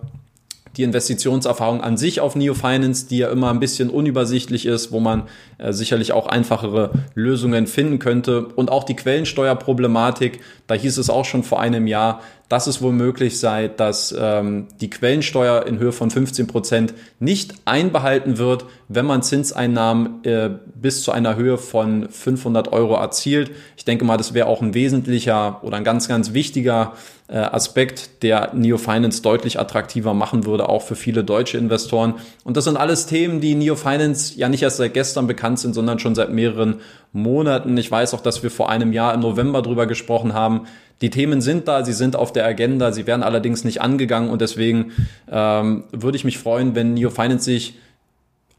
die 0.77 0.83
Investitionserfahrung 0.83 1.81
an 1.81 1.97
sich 1.97 2.21
auf 2.21 2.35
Neo 2.35 2.55
Finance, 2.55 3.07
die 3.09 3.19
ja 3.19 3.29
immer 3.29 3.51
ein 3.51 3.61
bisschen 3.61 3.91
unübersichtlich 3.91 4.67
ist, 4.67 4.93
wo 4.93 5.01
man 5.01 5.25
äh, 5.59 5.73
sicherlich 5.73 6.13
auch 6.13 6.27
einfachere 6.27 6.91
Lösungen 7.15 7.67
finden 7.67 7.99
könnte. 7.99 8.47
Und 8.47 8.71
auch 8.71 8.85
die 8.85 8.97
Quellensteuerproblematik, 8.97 10.41
da 10.67 10.75
hieß 10.75 10.99
es 10.99 11.11
auch 11.11 11.25
schon 11.25 11.43
vor 11.43 11.61
einem 11.61 11.87
Jahr, 11.87 12.21
dass 12.49 12.67
es 12.67 12.83
wohl 12.83 12.93
möglich 12.93 13.39
sei, 13.39 13.69
dass 13.69 14.15
ähm, 14.19 14.69
die 14.81 14.91
Quellensteuer 14.91 15.67
in 15.67 15.79
Höhe 15.79 15.93
von 15.93 16.11
15 16.11 16.47
Prozent 16.47 16.95
nicht 17.19 17.55
einbehalten 17.65 18.39
wird, 18.39 18.67
wenn 18.89 19.07
man 19.07 19.23
Zinseinnahmen 19.23 20.23
äh, 20.25 20.51
bis 20.75 21.03
zu 21.03 21.13
einer 21.13 21.37
Höhe 21.37 21.57
von 21.57 22.09
500 22.09 22.73
Euro 22.73 22.95
erzielt. 22.97 23.51
Ich 23.77 23.85
denke 23.85 24.05
mal, 24.05 24.19
das 24.19 24.35
wäre 24.35 24.47
auch 24.47 24.61
ein 24.61 24.75
wesentlicher 24.75 25.65
oder 25.65 25.79
ein 25.79 25.85
ganz, 25.85 26.07
ganz 26.07 26.35
wichtiger 26.35 26.93
äh, 27.29 27.39
Aspekt, 27.39 28.23
der 28.23 28.53
Neo 28.53 28.77
Finance 28.77 29.23
deutlich 29.23 29.59
attraktiver 29.59 30.13
machen 30.13 30.45
würde, 30.45 30.69
auch 30.69 30.83
für 30.83 30.97
viele 30.97 31.25
deutsche 31.25 31.57
Investoren. 31.57 32.15
Und 32.45 32.59
das 32.59 32.65
sind 32.65 32.77
alles 32.77 33.07
Themen, 33.07 33.41
die 33.41 33.55
Neo 33.55 33.77
Finance 33.77 34.35
ja 34.37 34.51
nicht 34.51 34.63
erst 34.63 34.77
seit 34.77 34.93
gestern 34.93 35.27
bekannt 35.27 35.59
sind, 35.59 35.73
sondern 35.73 35.99
schon 35.99 36.15
seit 36.15 36.31
mehreren 36.31 36.81
Monaten. 37.15 37.77
Ich 37.79 37.91
weiß 37.91 38.13
auch, 38.13 38.21
dass 38.21 38.43
wir 38.43 38.51
vor 38.51 38.69
einem 38.69 38.93
Jahr 38.93 39.15
im 39.15 39.21
November 39.21 39.63
drüber 39.63 39.87
gesprochen 39.87 40.35
haben. 40.35 40.67
Die 41.01 41.11
Themen 41.11 41.41
sind 41.41 41.67
da, 41.67 41.85
sie 41.85 41.95
sind 41.95 42.17
auf 42.17 42.33
der 42.33 42.45
Agenda, 42.45 42.93
sie 42.93 43.07
werden 43.07 43.23
allerdings 43.23 43.65
nicht 43.65 43.81
angegangen 43.81 44.31
und 44.31 44.41
deswegen 44.43 44.93
ähm, 45.31 45.85
würde 45.93 46.17
ich 46.17 46.25
mich 46.25 46.39
freuen, 46.39 46.75
wenn 46.75 46.95
Neo 46.95 47.11
Finance 47.11 47.45
sich 47.45 47.79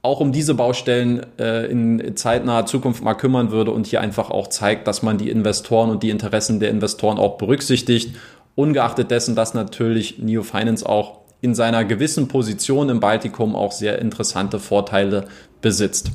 auch 0.02 0.20
um 0.20 0.32
diese 0.32 0.54
Baustellen 0.54 1.26
äh, 1.40 1.66
in 1.66 2.16
zeitnaher 2.16 2.66
Zukunft 2.66 3.04
mal 3.04 3.16
kümmern 3.16 3.52
würde 3.52 3.72
und 3.72 3.88
hier 3.88 4.02
einfach 4.02 4.30
auch 4.30 4.48
zeigt, 4.48 4.88
dass 4.88 5.02
man 5.04 5.18
die 5.18 5.30
Investoren 5.30 5.90
und 5.90 6.04
die 6.04 6.10
Interessen 6.10 6.60
der 6.60 6.70
Investoren 6.70 7.18
auch 7.18 7.38
berücksichtigt 7.38 8.16
Ungeachtet 8.56 9.12
dessen, 9.12 9.36
dass 9.36 9.54
natürlich 9.54 10.18
Neo 10.20 10.42
Finance 10.42 10.88
auch 10.88 11.20
in 11.42 11.54
seiner 11.54 11.84
gewissen 11.84 12.30
Position 12.30 12.88
im 12.88 13.02
Baltikum 13.02 13.54
auch 13.54 13.74
sehr 13.74 14.00
interessante 14.00 14.60
Vorteile 14.60 15.26
besitzt. 15.62 16.12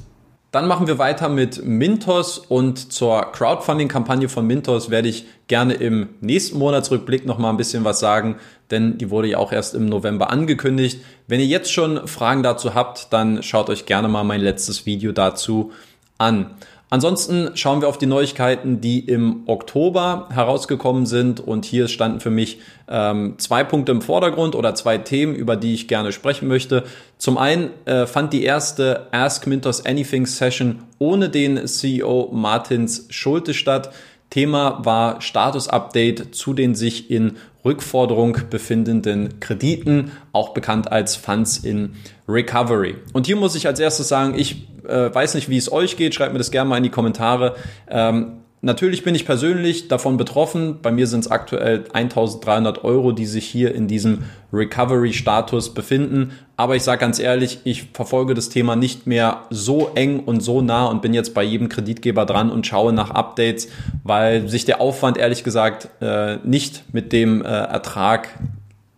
Dann 0.51 0.67
machen 0.67 0.89
wir 0.89 0.99
weiter 0.99 1.29
mit 1.29 1.65
Mintos 1.65 2.39
und 2.39 2.93
zur 2.93 3.31
Crowdfunding-Kampagne 3.31 4.29
von 4.29 4.45
Mintos 4.45 4.91
werde 4.91 5.09
ich 5.09 5.27
gerne 5.47 5.75
im 5.75 6.09
nächsten 6.21 6.59
Monatsrückblick 6.59 7.25
nochmal 7.25 7.53
ein 7.53 7.57
bisschen 7.57 7.85
was 7.85 8.01
sagen, 8.01 8.37
denn 8.73 8.99
die 8.99 9.11
wurde 9.11 9.29
ja 9.29 9.39
auch 9.39 9.53
erst 9.53 9.77
im 9.77 9.87
November 9.87 10.31
angekündigt. 10.31 11.03
Wenn 11.29 11.39
ihr 11.39 11.47
jetzt 11.47 11.73
schon 11.73 12.09
Fragen 12.09 12.43
dazu 12.43 12.75
habt, 12.75 13.13
dann 13.13 13.45
schaut 13.45 13.71
euch 13.71 13.87
gerne 13.87 14.09
mal 14.09 14.25
mein 14.25 14.41
letztes 14.41 14.87
Video 14.87 15.13
dazu 15.13 15.71
an. 16.19 16.57
Ansonsten 16.93 17.53
schauen 17.55 17.81
wir 17.81 17.89
auf 17.89 17.99
die 17.99 18.07
Neuigkeiten, 18.07 18.81
die 18.81 18.99
im 18.99 19.45
Oktober 19.47 20.29
herausgekommen 20.33 21.07
sind. 21.07 21.39
Und 21.39 21.65
hier 21.65 21.87
standen 21.87 22.19
für 22.19 22.31
mich 22.31 22.59
ähm, 22.89 23.37
zwei 23.39 23.63
Punkte 23.63 23.93
im 23.93 24.03
Vordergrund 24.03 24.57
oder 24.57 24.75
zwei 24.75 24.99
Themen, 24.99 25.37
über 25.37 25.55
die 25.55 25.73
ich 25.73 25.87
gerne 25.87 26.11
sprechen 26.11 26.49
möchte. 26.49 26.83
Zum 27.17 27.39
einen 27.39 27.71
äh, 27.85 28.07
fand 28.07 28.33
die 28.33 28.43
erste 28.43 29.07
Ask 29.13 29.47
Mintos 29.47 29.87
Anything 29.87 30.27
Session 30.27 30.83
ohne 30.99 31.29
den 31.29 31.69
CEO 31.69 32.31
Martins 32.33 33.07
Schulte 33.09 33.55
statt. 33.55 33.93
Thema 34.31 34.85
war 34.85 35.21
Status-Update 35.21 36.35
zu 36.35 36.55
den 36.55 36.75
sich 36.75 37.11
in 37.11 37.37
Rückforderung 37.65 38.39
befindenden 38.49 39.41
Krediten, 39.41 40.13
auch 40.33 40.55
bekannt 40.55 40.91
als 40.91 41.17
Funds 41.17 41.59
in 41.59 41.95
Recovery. 42.29 42.97
Und 43.13 43.27
hier 43.27 43.37
muss 43.37 43.55
ich 43.55 43.67
als 43.67 43.81
erstes 43.81 44.09
sagen, 44.09 44.39
ich 44.39 44.69
äh, 44.89 45.15
weiß 45.15 45.35
nicht, 45.35 45.49
wie 45.49 45.57
es 45.57 45.71
euch 45.71 45.97
geht, 45.97 46.15
schreibt 46.15 46.33
mir 46.33 46.39
das 46.39 46.51
gerne 46.51 46.69
mal 46.69 46.77
in 46.77 46.83
die 46.83 46.91
Kommentare. 46.91 47.57
Ähm, 47.89 48.41
Natürlich 48.63 49.05
bin 49.05 49.15
ich 49.15 49.25
persönlich 49.25 49.89
davon 49.89 50.19
betroffen. 50.19 50.81
Bei 50.83 50.93
mir 50.93 51.07
sind 51.07 51.21
es 51.21 51.31
aktuell 51.31 51.85
1300 51.95 52.85
Euro, 52.85 53.13
die 53.13 53.25
sich 53.25 53.47
hier 53.47 53.75
in 53.75 53.89
diesem 53.89 54.25
Recovery-Status 54.53 55.73
befinden. 55.73 56.33
Aber 56.59 56.77
ich 56.77 56.83
sage 56.83 57.01
ganz 57.01 57.19
ehrlich, 57.19 57.61
ich 57.65 57.85
verfolge 57.95 58.35
das 58.35 58.51
Thema 58.51 58.77
nicht 58.77 59.07
mehr 59.07 59.45
so 59.49 59.93
eng 59.95 60.21
und 60.21 60.43
so 60.43 60.61
nah 60.61 60.85
und 60.87 61.01
bin 61.01 61.15
jetzt 61.15 61.33
bei 61.33 61.43
jedem 61.43 61.71
Kreditgeber 61.71 62.27
dran 62.27 62.51
und 62.51 62.67
schaue 62.67 62.93
nach 62.93 63.11
Updates, 63.11 63.69
weil 64.05 64.47
sich 64.47 64.67
der 64.67 64.83
Aufwand 64.83 65.17
ehrlich 65.17 65.43
gesagt 65.43 65.89
äh, 66.03 66.37
nicht 66.45 66.85
mit 66.93 67.15
dem 67.15 67.43
äh, 67.43 67.49
Ertrag 67.49 68.29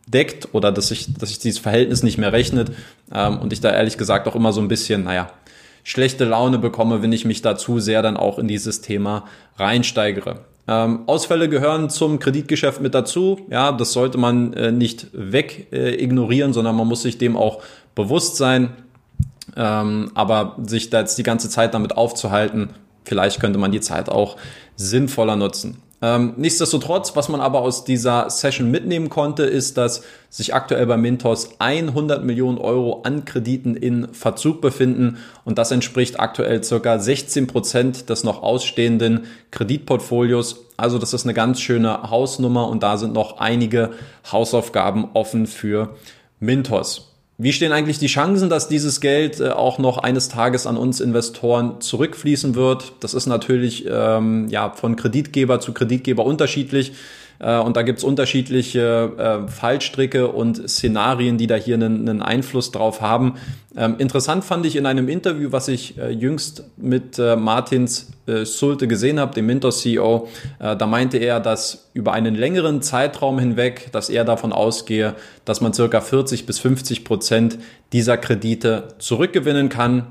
deckt 0.09 0.49
oder 0.53 0.73
dass 0.73 0.89
sich, 0.89 1.15
dass 1.15 1.29
sich 1.29 1.39
dieses 1.39 1.61
Verhältnis 1.61 2.03
nicht 2.03 2.19
mehr 2.19 2.33
rechnet 2.33 2.73
ähm, 3.15 3.39
und 3.39 3.53
ich 3.53 3.61
da 3.61 3.71
ehrlich 3.71 3.97
gesagt 3.97 4.27
auch 4.27 4.35
immer 4.35 4.53
so 4.53 4.61
ein 4.61 4.69
bisschen, 4.69 5.05
naja, 5.05 5.31
schlechte 5.83 6.25
Laune 6.25 6.59
bekomme, 6.59 7.03
wenn 7.03 7.13
ich 7.13 7.25
mich 7.25 7.43
da 7.43 7.57
zu 7.57 7.81
sehr 7.81 8.03
dann 8.03 8.17
auch 8.17 8.39
in 8.39 8.49
dieses 8.49 8.81
Thema 8.81 9.25
reinsteigere. 9.57 10.41
Ähm, 10.69 11.01
Ausfälle 11.07 11.49
gehören 11.49 11.91
zum 11.91 12.19
Kreditgeschäft 12.19 12.81
mit 12.81 12.95
dazu. 12.95 13.41
Ja, 13.51 13.73
das 13.73 13.93
sollte 13.93 14.19
man 14.19 14.53
äh, 14.53 14.71
nicht 14.71 15.09
weg 15.13 15.67
äh, 15.73 16.01
ignorieren, 16.03 16.53
sondern 16.53 16.77
man 16.77 16.87
muss 16.87 17.03
sich 17.03 17.19
dem 17.19 17.37
auch 17.37 17.63
bewusst 17.95 18.37
sein. 18.37 18.71
Ähm, 19.57 20.13
aber 20.15 20.57
sich 20.65 20.89
da 20.89 21.01
jetzt 21.01 21.19
die 21.19 21.25
ganze 21.25 21.51
Zeit 21.51 21.75
damit 21.75 21.97
aufzuhalten, 21.97 22.71
vielleicht 23.05 23.41
könnte 23.41 23.59
man 23.59 23.73
die 23.73 23.81
Zeit 23.81 24.09
auch 24.09 24.37
sinnvoller 24.77 25.37
nutzen. 25.37 25.83
Ähm, 26.05 26.35
nichtsdestotrotz, 26.37 27.15
was 27.15 27.29
man 27.29 27.41
aber 27.41 27.61
aus 27.61 27.85
dieser 27.85 28.29
Session 28.29 28.73
mitnehmen 28.73 29.09
konnte, 29.09 29.45
ist, 29.45 29.79
dass 29.79 30.03
sich 30.31 30.53
aktuell 30.53 30.85
bei 30.87 30.97
Mintos 30.97 31.51
100 31.61 32.25
Millionen 32.25 32.59
Euro 32.59 33.03
an 33.05 33.25
Krediten 33.25 33.77
in 33.77 34.13
Verzug 34.13 34.61
befinden 34.61 35.19
und 35.45 35.59
das 35.59 35.71
entspricht 35.71 36.19
aktuell 36.19 36.65
circa 36.65 36.99
16 36.99 37.47
Prozent 37.47 38.11
des 38.11 38.25
noch 38.25 38.43
ausstehenden 38.43 39.27
Kreditportfolios. 39.53 40.67
Also 40.77 40.99
das 40.99 41.15
ist 41.15 41.25
eine 41.25 41.35
ganz 41.35 41.61
schöne 41.61 42.11
Hausnummer 42.11 42.67
und 42.67 42.83
da 42.83 42.97
sind 42.97 43.13
noch 43.13 43.39
einige 43.39 43.91
Hausaufgaben 44.31 45.11
offen 45.15 45.47
für 45.47 45.95
Mintos. 46.41 47.12
Wie 47.43 47.53
stehen 47.53 47.73
eigentlich 47.73 47.99
die 47.99 48.07
Chancen, 48.07 48.49
dass 48.49 48.69
dieses 48.69 49.01
Geld 49.01 49.41
äh, 49.41 49.49
auch 49.49 49.79
noch 49.79 49.99
eines 49.99 50.29
Tages 50.29 50.65
an 50.65 50.77
uns 50.77 51.01
Investoren 51.01 51.81
zurückfließen 51.81 52.55
wird? 52.55 52.93
Das 53.01 53.15
ist 53.15 53.27
natürlich 53.27 53.85
ähm, 53.91 54.47
ja 54.49 54.71
von 54.71 54.95
Kreditgeber 54.95 55.59
zu 55.59 55.73
Kreditgeber 55.75 56.25
unterschiedlich. 56.25 56.93
Äh, 57.43 57.59
und 57.59 57.77
da 57.77 57.83
gibt's 57.83 58.05
unterschiedliche 58.05 59.13
äh, 59.47 59.51
Fallstricke 59.51 60.29
und 60.29 60.69
Szenarien, 60.71 61.37
die 61.37 61.47
da 61.47 61.57
hier 61.57 61.75
einen, 61.75 62.23
Einfluss 62.23 62.71
drauf 62.71 63.01
haben. 63.01 63.35
Ähm, 63.77 63.97
interessant 63.99 64.45
fand 64.45 64.65
ich 64.65 64.77
in 64.77 64.87
einem 64.87 65.09
Interview, 65.09 65.51
was 65.51 65.67
ich 65.69 65.99
äh, 65.99 66.11
jüngst 66.11 66.65
mit 66.77 67.19
Martins 67.19 68.13
Sulte 68.45 68.87
gesehen 68.87 69.19
habe, 69.19 69.35
dem 69.35 69.47
Mintos-CEO, 69.47 70.29
da 70.61 70.87
meinte 70.87 71.19
er, 71.19 71.41
dass 71.41 71.91
über 71.93 72.13
einen 72.13 72.37
längeren 72.37 72.81
Zeitraum 72.81 73.41
hinweg, 73.41 73.89
dass 73.91 74.09
er 74.11 74.25
davon 74.25 74.53
ausgehe, 74.53 75.17
dass 75.45 75.61
man 75.61 75.73
circa 75.73 76.01
40 76.01 76.47
bis 76.47 76.61
50 76.61 77.05
Prozent 77.05 77.59
dieser 77.93 78.17
Kredite 78.17 78.95
zurückgewinnen 78.99 79.69
kann. 79.69 80.07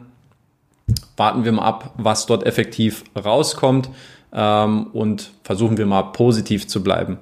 Warten 1.16 1.46
wir 1.46 1.54
mal 1.54 1.64
ab, 1.64 1.94
was 1.96 2.26
dort 2.26 2.46
effektiv 2.46 3.06
rauskommt 3.16 3.90
ähm, 4.34 4.88
und 4.94 5.32
versuchen 5.44 5.78
wir 5.78 5.86
mal 5.86 6.04
positiv 6.04 6.68
zu 6.68 6.84
bleiben. 6.84 7.18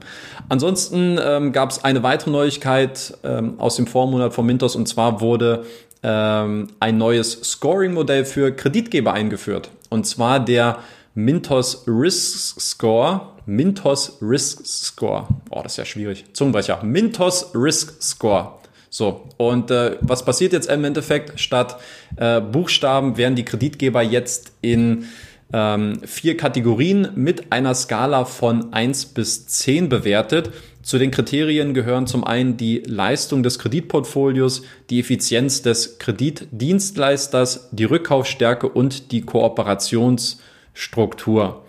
Ansonsten 0.48 1.20
ähm, 1.22 1.52
gab 1.52 1.72
es 1.72 1.84
eine 1.84 2.04
weitere 2.04 2.32
Neuigkeit 2.32 3.18
ähm, 3.24 3.60
aus 3.60 3.76
dem 3.76 3.88
Vormonat 3.88 4.34
von 4.34 4.46
Mintos 4.46 4.76
und 4.76 4.88
zwar 4.88 5.22
wurde 5.22 5.66
ähm, 6.04 6.68
ein 6.80 6.98
neues 6.98 7.32
Scoring-Modell 7.44 8.26
für 8.26 8.52
Kreditgeber 8.52 9.14
eingeführt 9.14 9.70
und 9.90 10.06
zwar 10.06 10.40
der 10.40 10.80
Mintos 11.16 11.84
Risk 11.88 12.60
Score. 12.62 13.22
Mintos 13.46 14.18
Risk 14.22 14.66
Score. 14.66 15.28
Oh, 15.50 15.62
das 15.64 15.74
ist 15.74 15.78
ja 15.78 15.86
schwierig. 15.86 16.26
Zungenbrecher. 16.34 16.84
Mintos 16.84 17.52
Risk 17.56 18.02
Score. 18.02 18.60
So, 18.92 19.28
und 19.38 19.70
äh, 19.70 19.98
was 20.02 20.24
passiert 20.24 20.54
jetzt 20.54 20.70
im 20.70 20.84
Endeffekt? 20.84 21.40
Statt 21.40 21.78
äh, 22.16 22.42
Buchstaben 22.42 23.18
werden 23.18 23.36
die 23.36 23.46
Kreditgeber 23.46 24.02
jetzt 24.02 24.54
in 24.62 25.06
ähm, 25.52 26.00
vier 26.06 26.38
Kategorien 26.38 27.10
mit 27.16 27.52
einer 27.52 27.74
Skala 27.74 28.26
von 28.26 28.72
eins 28.74 29.06
bis 29.06 29.48
zehn 29.48 29.90
bewertet. 29.90 30.52
Zu 30.82 30.98
den 30.98 31.12
Kriterien 31.12 31.74
gehören 31.74 32.08
zum 32.08 32.24
einen 32.24 32.56
die 32.58 32.82
Leistung 32.86 33.44
des 33.44 33.60
Kreditportfolios, 33.60 34.64
die 34.90 35.00
Effizienz 35.00 35.62
des 35.62 36.00
Kreditdienstleisters, 36.00 37.70
die 37.72 37.84
Rückkaufsstärke 37.84 38.70
und 38.70 39.12
die 39.12 39.22
Kooperationsstruktur. 39.22 41.66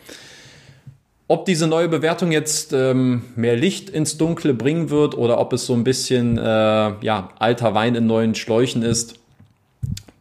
Ob 1.29 1.45
diese 1.45 1.67
neue 1.69 1.89
Bewertung 1.89 2.33
jetzt 2.33 2.73
ähm, 2.73 3.23
mehr 3.37 3.57
Licht 3.57 3.89
ins 3.89 4.19
Dunkle 4.19 4.53
bringen 4.53 4.91
wird 4.91 5.17
oder 5.17 5.39
ob 5.39 5.53
es 5.53 5.65
so 5.65 5.75
ein 5.75 5.85
bisschen 5.85 6.39
äh, 6.39 6.43
ja, 6.43 7.29
alter 7.39 7.73
Wein 7.73 7.95
in 7.95 8.07
neuen 8.07 8.35
Schläuchen 8.35 8.83
ist, 8.83 9.20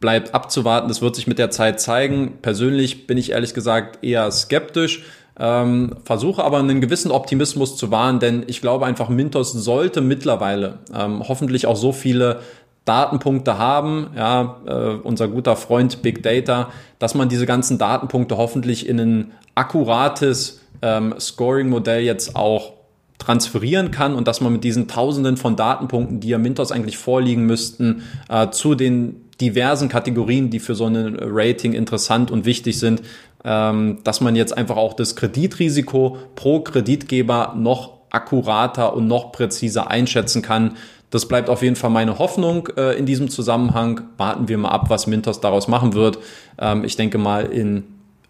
bleibt 0.00 0.34
abzuwarten. 0.34 0.88
Das 0.88 1.02
wird 1.02 1.14
sich 1.14 1.26
mit 1.26 1.38
der 1.38 1.50
Zeit 1.50 1.80
zeigen. 1.80 2.38
Persönlich 2.42 3.06
bin 3.06 3.18
ich 3.18 3.32
ehrlich 3.32 3.54
gesagt 3.54 4.02
eher 4.02 4.30
skeptisch. 4.30 5.04
Ähm, 5.38 5.96
versuche 6.04 6.42
aber 6.44 6.58
einen 6.58 6.80
gewissen 6.80 7.10
Optimismus 7.10 7.76
zu 7.76 7.90
wahren, 7.90 8.18
denn 8.18 8.44
ich 8.46 8.60
glaube 8.60 8.84
einfach, 8.84 9.08
Mintos 9.08 9.52
sollte 9.52 10.02
mittlerweile 10.02 10.80
ähm, 10.94 11.22
hoffentlich 11.26 11.66
auch 11.66 11.76
so 11.76 11.92
viele 11.92 12.40
Datenpunkte 12.84 13.56
haben, 13.56 14.08
ja, 14.16 14.56
äh, 14.66 14.96
unser 15.02 15.28
guter 15.28 15.56
Freund 15.56 16.02
Big 16.02 16.22
Data, 16.22 16.70
dass 16.98 17.14
man 17.14 17.28
diese 17.28 17.46
ganzen 17.46 17.78
Datenpunkte 17.78 18.36
hoffentlich 18.36 18.86
in 18.86 19.00
ein 19.00 19.32
akkurates 19.54 20.60
ähm, 20.82 21.14
Scoring-Modell 21.18 22.02
jetzt 22.02 22.36
auch 22.36 22.72
transferieren 23.18 23.90
kann 23.90 24.14
und 24.14 24.26
dass 24.26 24.40
man 24.40 24.52
mit 24.52 24.64
diesen 24.64 24.88
Tausenden 24.88 25.36
von 25.36 25.56
Datenpunkten, 25.56 26.20
die 26.20 26.28
ja 26.28 26.38
Mintos 26.38 26.72
eigentlich 26.72 26.98
vorliegen 26.98 27.44
müssten, 27.46 28.02
äh, 28.28 28.50
zu 28.50 28.74
den 28.74 29.29
diversen 29.40 29.88
Kategorien, 29.88 30.50
die 30.50 30.60
für 30.60 30.74
so 30.74 30.86
ein 30.86 31.16
Rating 31.20 31.72
interessant 31.72 32.30
und 32.30 32.44
wichtig 32.44 32.78
sind, 32.78 33.02
ähm, 33.44 33.98
dass 34.04 34.20
man 34.20 34.36
jetzt 34.36 34.56
einfach 34.56 34.76
auch 34.76 34.94
das 34.94 35.16
Kreditrisiko 35.16 36.18
pro 36.34 36.60
Kreditgeber 36.60 37.54
noch 37.56 38.00
akkurater 38.10 38.94
und 38.94 39.06
noch 39.06 39.32
präziser 39.32 39.90
einschätzen 39.90 40.42
kann. 40.42 40.76
Das 41.10 41.26
bleibt 41.26 41.48
auf 41.48 41.62
jeden 41.62 41.76
Fall 41.76 41.90
meine 41.90 42.18
Hoffnung 42.18 42.68
äh, 42.76 42.96
in 42.96 43.06
diesem 43.06 43.30
Zusammenhang. 43.30 44.02
Warten 44.16 44.48
wir 44.48 44.58
mal 44.58 44.68
ab, 44.68 44.90
was 44.90 45.06
Mintos 45.06 45.40
daraus 45.40 45.68
machen 45.68 45.94
wird. 45.94 46.18
Ähm, 46.58 46.84
ich 46.84 46.96
denke 46.96 47.18
mal, 47.18 47.46
in 47.46 47.84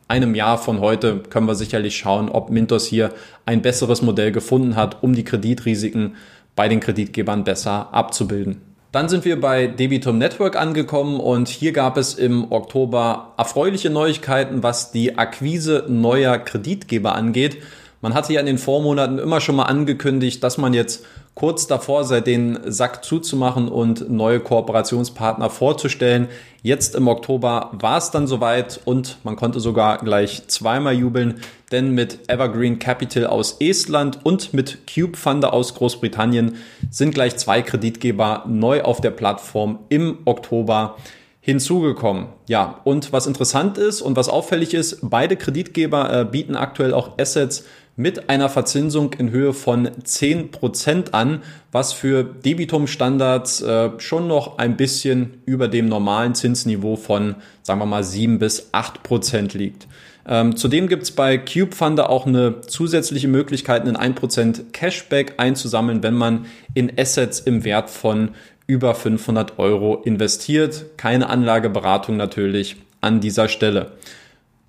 einem 0.08 0.34
Jahr 0.34 0.58
von 0.58 0.80
heute 0.80 1.18
können 1.18 1.46
wir 1.46 1.54
sicherlich 1.54 1.96
schauen, 1.96 2.28
ob 2.30 2.50
Mintos 2.50 2.86
hier 2.86 3.10
ein 3.46 3.62
besseres 3.62 4.02
Modell 4.02 4.32
gefunden 4.32 4.76
hat, 4.76 5.02
um 5.02 5.14
die 5.14 5.24
Kreditrisiken 5.24 6.16
bei 6.56 6.68
den 6.68 6.80
Kreditgebern 6.80 7.44
besser 7.44 7.92
abzubilden. 7.92 8.69
Dann 8.92 9.08
sind 9.08 9.24
wir 9.24 9.40
bei 9.40 9.68
Debitum 9.68 10.18
Network 10.18 10.56
angekommen 10.56 11.20
und 11.20 11.48
hier 11.48 11.72
gab 11.72 11.96
es 11.96 12.14
im 12.14 12.50
Oktober 12.50 13.34
erfreuliche 13.36 13.88
Neuigkeiten, 13.88 14.64
was 14.64 14.90
die 14.90 15.16
Akquise 15.16 15.84
neuer 15.88 16.38
Kreditgeber 16.38 17.14
angeht. 17.14 17.58
Man 18.02 18.14
hatte 18.14 18.32
ja 18.32 18.40
in 18.40 18.46
den 18.46 18.56
Vormonaten 18.56 19.18
immer 19.18 19.42
schon 19.42 19.56
mal 19.56 19.64
angekündigt, 19.64 20.42
dass 20.42 20.56
man 20.56 20.72
jetzt 20.72 21.04
kurz 21.34 21.66
davor 21.66 22.04
sei, 22.04 22.22
den 22.22 22.58
Sack 22.64 23.04
zuzumachen 23.04 23.68
und 23.68 24.10
neue 24.10 24.40
Kooperationspartner 24.40 25.50
vorzustellen. 25.50 26.28
Jetzt 26.62 26.94
im 26.94 27.08
Oktober 27.08 27.70
war 27.72 27.98
es 27.98 28.10
dann 28.10 28.26
soweit 28.26 28.80
und 28.86 29.18
man 29.22 29.36
konnte 29.36 29.60
sogar 29.60 29.98
gleich 29.98 30.48
zweimal 30.48 30.94
jubeln, 30.94 31.40
denn 31.72 31.90
mit 31.90 32.30
Evergreen 32.30 32.78
Capital 32.78 33.26
aus 33.26 33.56
Estland 33.60 34.18
und 34.24 34.54
mit 34.54 34.78
Cube 34.92 35.16
Funder 35.16 35.52
aus 35.52 35.74
Großbritannien 35.74 36.56
sind 36.90 37.14
gleich 37.14 37.36
zwei 37.36 37.60
Kreditgeber 37.60 38.44
neu 38.48 38.82
auf 38.82 39.02
der 39.02 39.10
Plattform 39.10 39.78
im 39.90 40.18
Oktober 40.24 40.96
hinzugekommen. 41.40 42.26
Ja, 42.48 42.80
und 42.84 43.12
was 43.12 43.26
interessant 43.26 43.78
ist 43.78 44.02
und 44.02 44.16
was 44.16 44.28
auffällig 44.28 44.74
ist, 44.74 44.98
beide 45.02 45.36
Kreditgeber 45.36 46.20
äh, 46.20 46.24
bieten 46.24 46.54
aktuell 46.54 46.92
auch 46.92 47.18
Assets 47.18 47.64
mit 47.96 48.30
einer 48.30 48.48
Verzinsung 48.48 49.12
in 49.14 49.30
Höhe 49.30 49.52
von 49.52 49.88
10% 49.88 51.12
an, 51.12 51.42
was 51.72 51.92
für 51.92 52.24
Debitum-Standards 52.24 53.62
äh, 53.62 53.90
schon 53.98 54.26
noch 54.26 54.58
ein 54.58 54.76
bisschen 54.76 55.42
über 55.44 55.68
dem 55.68 55.86
normalen 55.86 56.34
Zinsniveau 56.34 56.96
von, 56.96 57.36
sagen 57.62 57.80
wir 57.80 57.86
mal, 57.86 58.04
7 58.04 58.38
bis 58.38 58.72
8% 58.72 59.56
liegt. 59.56 59.86
Ähm, 60.26 60.56
zudem 60.56 60.88
gibt 60.88 61.04
es 61.04 61.10
bei 61.10 61.38
CubeFunder 61.38 62.08
auch 62.08 62.26
eine 62.26 62.60
zusätzliche 62.62 63.28
Möglichkeit, 63.28 63.82
einen 63.82 63.96
1% 63.96 64.70
Cashback 64.72 65.34
einzusammeln, 65.38 66.02
wenn 66.02 66.14
man 66.14 66.46
in 66.74 66.92
Assets 66.98 67.40
im 67.40 67.64
Wert 67.64 67.90
von 67.90 68.30
über 68.66 68.94
500 68.94 69.58
Euro 69.58 69.96
investiert. 70.04 70.84
Keine 70.96 71.28
Anlageberatung 71.28 72.16
natürlich 72.16 72.76
an 73.00 73.20
dieser 73.20 73.48
Stelle. 73.48 73.92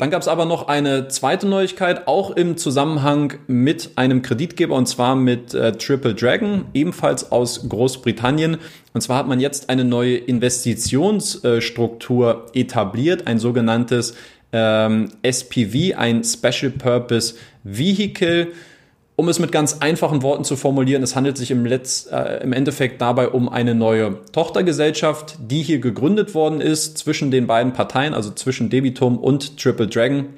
Dann 0.01 0.10
gab 0.10 0.24
es 0.24 0.27
aber 0.27 0.46
noch 0.46 0.67
eine 0.67 1.08
zweite 1.10 1.48
Neuigkeit, 1.48 2.08
auch 2.08 2.31
im 2.31 2.58
Zusammenhang 2.58 3.36
mit 3.46 3.91
einem 3.98 4.24
Kreditgeber 4.24 4.74
und 4.74 4.88
zwar 4.88 5.15
mit 5.15 5.53
äh, 5.53 5.74
Triple 5.74 6.15
Dragon, 6.15 6.65
ebenfalls 6.74 7.31
aus 7.31 7.70
Großbritannien. 7.70 8.58
Und 8.96 9.01
zwar 9.01 9.20
hat 9.20 9.27
man 9.27 9.39
jetzt 9.39 9.70
eine 9.70 9.86
neue 9.86 10.17
Investitionsstruktur 10.17 12.48
äh, 12.51 12.62
etabliert, 12.62 13.27
ein 13.27 13.38
sogenanntes 13.38 14.15
ähm, 14.51 15.12
SPV, 15.22 15.96
ein 15.96 16.24
Special 16.24 16.72
Purpose 16.72 17.36
Vehicle. 17.63 18.48
Um 19.22 19.30
es 19.30 19.38
mit 19.38 19.51
ganz 19.51 19.78
einfachen 19.82 20.24
Worten 20.24 20.44
zu 20.44 20.56
formulieren, 20.56 21.04
es 21.04 21.16
handelt 21.16 21.38
sich 21.38 21.51
im, 21.51 21.63
Letz-, 21.63 22.10
äh, 22.10 22.42
im 22.42 22.54
Endeffekt 22.54 23.00
dabei 23.01 23.28
um 23.28 23.50
eine 23.50 23.75
neue 23.75 24.18
Tochtergesellschaft, 24.32 25.36
die 25.40 25.62
hier 25.62 25.78
gegründet 25.78 26.34
worden 26.34 26.60
ist 26.60 26.98
zwischen 26.98 27.30
den 27.30 27.46
beiden 27.46 27.72
Parteien, 27.72 28.16
also 28.16 28.32
zwischen 28.32 28.72
Debitum 28.72 29.20
und 29.20 29.58
Triple 29.62 29.86
Dragon. 29.86 30.30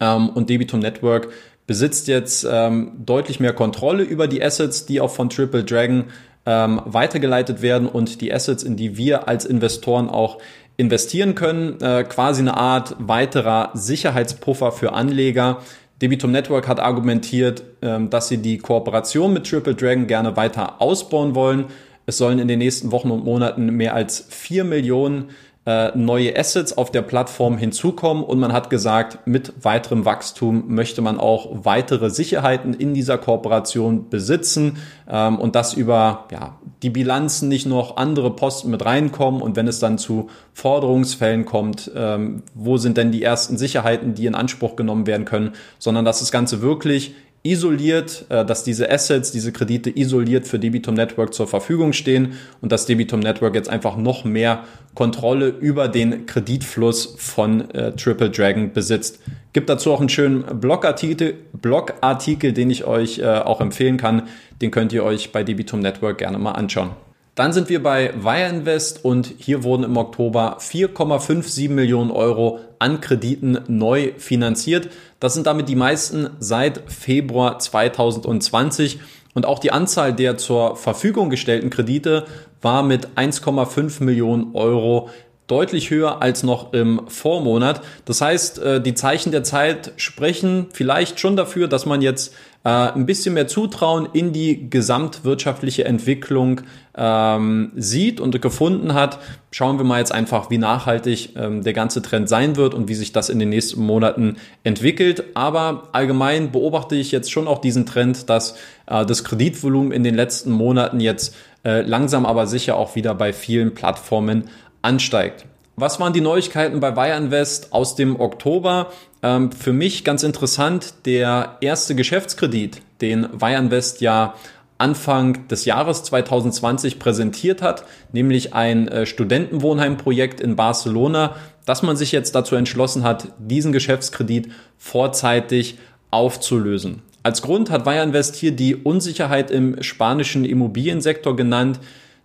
Ähm, 0.00 0.28
und 0.28 0.50
Debitum 0.50 0.80
Network 0.80 1.30
besitzt 1.66 2.06
jetzt 2.06 2.46
ähm, 2.46 2.92
deutlich 2.98 3.40
mehr 3.40 3.54
Kontrolle 3.54 4.02
über 4.02 4.28
die 4.28 4.44
Assets, 4.44 4.84
die 4.84 5.00
auch 5.00 5.10
von 5.10 5.30
Triple 5.30 5.64
Dragon 5.64 6.04
ähm, 6.44 6.82
weitergeleitet 6.84 7.62
werden 7.62 7.88
und 7.88 8.20
die 8.20 8.34
Assets, 8.34 8.64
in 8.64 8.76
die 8.76 8.98
wir 8.98 9.28
als 9.28 9.46
Investoren 9.46 10.10
auch 10.10 10.36
investieren 10.76 11.34
können. 11.34 11.80
Äh, 11.80 12.04
quasi 12.04 12.42
eine 12.42 12.58
Art 12.58 12.96
weiterer 12.98 13.70
Sicherheitspuffer 13.72 14.72
für 14.72 14.92
Anleger 14.92 15.62
Debitum 16.02 16.32
Network 16.32 16.66
hat 16.66 16.80
argumentiert, 16.80 17.62
ähm, 17.82 18.10
dass 18.10 18.28
sie 18.28 18.38
die 18.38 18.58
Kooperation 18.58 19.32
mit 19.32 19.48
Triple 19.48 19.74
Dragon 19.74 20.06
gerne 20.06 20.36
weiter 20.36 20.80
ausbauen 20.82 21.34
wollen. 21.34 21.66
Es 22.06 22.18
sollen 22.18 22.38
in 22.38 22.48
den 22.48 22.58
nächsten 22.58 22.92
Wochen 22.92 23.10
und 23.10 23.24
Monaten 23.24 23.66
mehr 23.76 23.94
als 23.94 24.26
vier 24.28 24.64
Millionen 24.64 25.30
äh, 25.66 25.96
neue 25.96 26.36
Assets 26.38 26.76
auf 26.76 26.90
der 26.90 27.00
Plattform 27.00 27.56
hinzukommen 27.56 28.22
und 28.22 28.38
man 28.38 28.52
hat 28.52 28.68
gesagt, 28.68 29.26
mit 29.26 29.52
weiterem 29.62 30.04
Wachstum 30.04 30.64
möchte 30.68 31.00
man 31.00 31.18
auch 31.18 31.64
weitere 31.64 32.10
Sicherheiten 32.10 32.74
in 32.74 32.92
dieser 32.92 33.16
Kooperation 33.16 34.10
besitzen 34.10 34.76
ähm, 35.08 35.38
und 35.38 35.54
dass 35.54 35.72
über 35.72 36.26
ja, 36.30 36.58
die 36.82 36.90
Bilanzen 36.90 37.48
nicht 37.48 37.64
noch 37.64 37.96
andere 37.96 38.36
Posten 38.36 38.70
mit 38.70 38.84
reinkommen 38.84 39.40
und 39.40 39.56
wenn 39.56 39.66
es 39.66 39.78
dann 39.78 39.96
zu 39.96 40.28
Forderungsfällen 40.52 41.46
kommt, 41.46 41.90
ähm, 41.96 42.42
wo 42.54 42.76
sind 42.76 42.98
denn 42.98 43.10
die 43.10 43.22
ersten 43.22 43.56
Sicherheiten, 43.56 44.14
die 44.14 44.26
in 44.26 44.34
Anspruch 44.34 44.76
genommen 44.76 45.06
werden 45.06 45.24
können, 45.24 45.52
sondern 45.78 46.04
dass 46.04 46.18
das 46.18 46.30
Ganze 46.30 46.60
wirklich 46.60 47.14
isoliert, 47.44 48.24
äh, 48.30 48.44
dass 48.44 48.64
diese 48.64 48.90
Assets, 48.90 49.30
diese 49.30 49.52
Kredite 49.52 49.96
isoliert 49.96 50.48
für 50.48 50.58
Debitum 50.58 50.94
Network 50.94 51.34
zur 51.34 51.46
Verfügung 51.46 51.92
stehen 51.92 52.32
und 52.60 52.72
dass 52.72 52.86
Debitum 52.86 53.20
Network 53.20 53.54
jetzt 53.54 53.68
einfach 53.68 53.96
noch 53.96 54.24
mehr 54.24 54.64
Kontrolle 54.94 55.48
über 55.48 55.88
den 55.88 56.26
Kreditfluss 56.26 57.14
von 57.18 57.70
äh, 57.70 57.92
Triple 57.92 58.30
Dragon 58.30 58.72
besitzt. 58.72 59.20
Gibt 59.52 59.68
dazu 59.68 59.92
auch 59.92 60.00
einen 60.00 60.08
schönen 60.08 60.42
Blogartikel, 60.58 61.34
Blogartikel, 61.52 62.52
den 62.52 62.70
ich 62.70 62.84
euch 62.84 63.18
äh, 63.18 63.26
auch 63.26 63.60
empfehlen 63.60 63.98
kann. 63.98 64.22
Den 64.62 64.70
könnt 64.70 64.92
ihr 64.92 65.04
euch 65.04 65.30
bei 65.30 65.44
Debitum 65.44 65.80
Network 65.80 66.18
gerne 66.18 66.38
mal 66.38 66.52
anschauen. 66.52 66.90
Dann 67.34 67.52
sind 67.52 67.68
wir 67.68 67.82
bei 67.82 68.14
Wire 68.22 68.48
Invest 68.48 69.04
und 69.04 69.34
hier 69.38 69.64
wurden 69.64 69.82
im 69.82 69.96
Oktober 69.96 70.58
4,57 70.60 71.68
Millionen 71.68 72.12
Euro 72.12 72.60
an 72.78 73.00
Krediten 73.00 73.58
neu 73.66 74.12
finanziert. 74.18 74.88
Das 75.24 75.32
sind 75.32 75.46
damit 75.46 75.70
die 75.70 75.74
meisten 75.74 76.28
seit 76.38 76.82
Februar 76.92 77.58
2020 77.58 79.00
und 79.32 79.46
auch 79.46 79.58
die 79.58 79.72
Anzahl 79.72 80.12
der 80.12 80.36
zur 80.36 80.76
Verfügung 80.76 81.30
gestellten 81.30 81.70
Kredite 81.70 82.26
war 82.60 82.82
mit 82.82 83.08
1,5 83.16 84.04
Millionen 84.04 84.54
Euro 84.54 85.08
deutlich 85.46 85.90
höher 85.90 86.22
als 86.22 86.42
noch 86.42 86.72
im 86.72 87.02
Vormonat. 87.06 87.82
Das 88.06 88.20
heißt, 88.20 88.58
äh, 88.60 88.80
die 88.80 88.94
Zeichen 88.94 89.30
der 89.30 89.44
Zeit 89.44 89.92
sprechen 89.96 90.66
vielleicht 90.72 91.20
schon 91.20 91.36
dafür, 91.36 91.68
dass 91.68 91.84
man 91.84 92.00
jetzt 92.00 92.34
äh, 92.64 92.70
ein 92.70 93.04
bisschen 93.04 93.34
mehr 93.34 93.46
Zutrauen 93.46 94.08
in 94.14 94.32
die 94.32 94.70
gesamtwirtschaftliche 94.70 95.84
Entwicklung 95.84 96.62
ähm, 96.96 97.72
sieht 97.76 98.20
und 98.20 98.40
gefunden 98.40 98.94
hat. 98.94 99.18
Schauen 99.50 99.76
wir 99.76 99.84
mal 99.84 99.98
jetzt 99.98 100.12
einfach, 100.12 100.48
wie 100.48 100.56
nachhaltig 100.56 101.36
ähm, 101.36 101.62
der 101.62 101.74
ganze 101.74 102.00
Trend 102.00 102.26
sein 102.30 102.56
wird 102.56 102.72
und 102.72 102.88
wie 102.88 102.94
sich 102.94 103.12
das 103.12 103.28
in 103.28 103.38
den 103.38 103.50
nächsten 103.50 103.82
Monaten 103.82 104.36
entwickelt. 104.62 105.24
Aber 105.34 105.90
allgemein 105.92 106.52
beobachte 106.52 106.96
ich 106.96 107.12
jetzt 107.12 107.30
schon 107.30 107.48
auch 107.48 107.60
diesen 107.60 107.84
Trend, 107.84 108.30
dass 108.30 108.56
äh, 108.86 109.04
das 109.04 109.24
Kreditvolumen 109.24 109.92
in 109.92 110.02
den 110.02 110.14
letzten 110.14 110.50
Monaten 110.50 111.00
jetzt 111.00 111.34
langsam 111.66 112.26
aber 112.26 112.46
sicher 112.46 112.76
auch 112.76 112.94
wieder 112.94 113.14
bei 113.14 113.32
vielen 113.32 113.72
Plattformen 113.72 114.50
ansteigt. 114.84 115.46
Was 115.76 115.98
waren 115.98 116.12
die 116.12 116.20
Neuigkeiten 116.20 116.78
bei 116.78 116.94
Wire 116.94 117.46
aus 117.70 117.96
dem 117.96 118.20
Oktober? 118.20 118.92
Ähm, 119.22 119.50
für 119.50 119.72
mich 119.72 120.04
ganz 120.04 120.22
interessant, 120.22 120.94
der 121.04 121.56
erste 121.60 121.96
Geschäftskredit, 121.96 122.80
den 123.00 123.28
Wire 123.32 123.82
ja 123.98 124.34
Anfang 124.78 125.48
des 125.48 125.64
Jahres 125.64 126.02
2020 126.04 126.98
präsentiert 126.98 127.62
hat, 127.62 127.84
nämlich 128.12 128.54
ein 128.54 128.86
äh, 128.88 129.06
Studentenwohnheimprojekt 129.06 130.40
in 130.40 130.56
Barcelona, 130.56 131.36
dass 131.64 131.82
man 131.82 131.96
sich 131.96 132.12
jetzt 132.12 132.34
dazu 132.34 132.54
entschlossen 132.54 133.02
hat, 133.02 133.28
diesen 133.38 133.72
Geschäftskredit 133.72 134.50
vorzeitig 134.78 135.78
aufzulösen. 136.10 137.02
Als 137.22 137.40
Grund 137.40 137.70
hat 137.70 137.86
Wire 137.86 138.22
hier 138.34 138.52
die 138.52 138.76
Unsicherheit 138.76 139.50
im 139.50 139.82
spanischen 139.82 140.44
Immobiliensektor 140.44 141.34
genannt, 141.34 141.80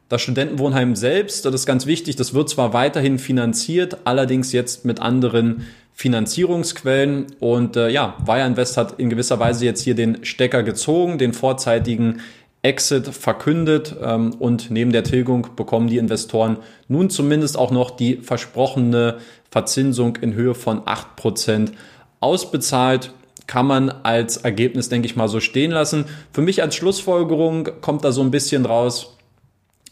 das 0.09 0.21
Studentenwohnheim 0.23 0.95
selbst, 0.95 1.45
das 1.45 1.53
ist 1.53 1.65
ganz 1.65 1.85
wichtig, 1.85 2.15
das 2.15 2.33
wird 2.33 2.49
zwar 2.49 2.73
weiterhin 2.73 3.19
finanziert, 3.19 3.97
allerdings 4.05 4.51
jetzt 4.51 4.83
mit 4.83 4.99
anderen 4.99 5.67
Finanzierungsquellen. 5.93 7.27
Und 7.39 7.77
äh, 7.77 7.89
ja, 7.89 8.17
Wire 8.25 8.47
Invest 8.47 8.75
hat 8.75 8.99
in 8.99 9.09
gewisser 9.09 9.39
Weise 9.39 9.65
jetzt 9.65 9.81
hier 9.81 9.95
den 9.95 10.25
Stecker 10.25 10.63
gezogen, 10.63 11.19
den 11.19 11.33
vorzeitigen 11.33 12.21
Exit 12.61 13.07
verkündet 13.07 13.95
ähm, 14.01 14.33
und 14.39 14.71
neben 14.71 14.91
der 14.91 15.03
Tilgung 15.03 15.47
bekommen 15.55 15.87
die 15.87 15.97
Investoren 15.97 16.57
nun 16.89 17.09
zumindest 17.09 17.57
auch 17.57 17.71
noch 17.71 17.91
die 17.91 18.17
versprochene 18.17 19.17
Verzinsung 19.49 20.17
in 20.17 20.33
Höhe 20.33 20.55
von 20.55 20.81
acht 20.85 21.15
Prozent 21.15 21.71
ausbezahlt 22.19 23.13
kann 23.47 23.65
man 23.65 23.89
als 23.89 24.37
Ergebnis, 24.37 24.89
denke 24.89 25.07
ich 25.07 25.15
mal, 25.15 25.27
so 25.27 25.39
stehen 25.39 25.71
lassen. 25.71 26.05
Für 26.31 26.41
mich 26.41 26.61
als 26.61 26.75
Schlussfolgerung 26.75 27.67
kommt 27.81 28.03
da 28.03 28.11
so 28.11 28.21
ein 28.21 28.29
bisschen 28.29 28.65
raus, 28.65 29.17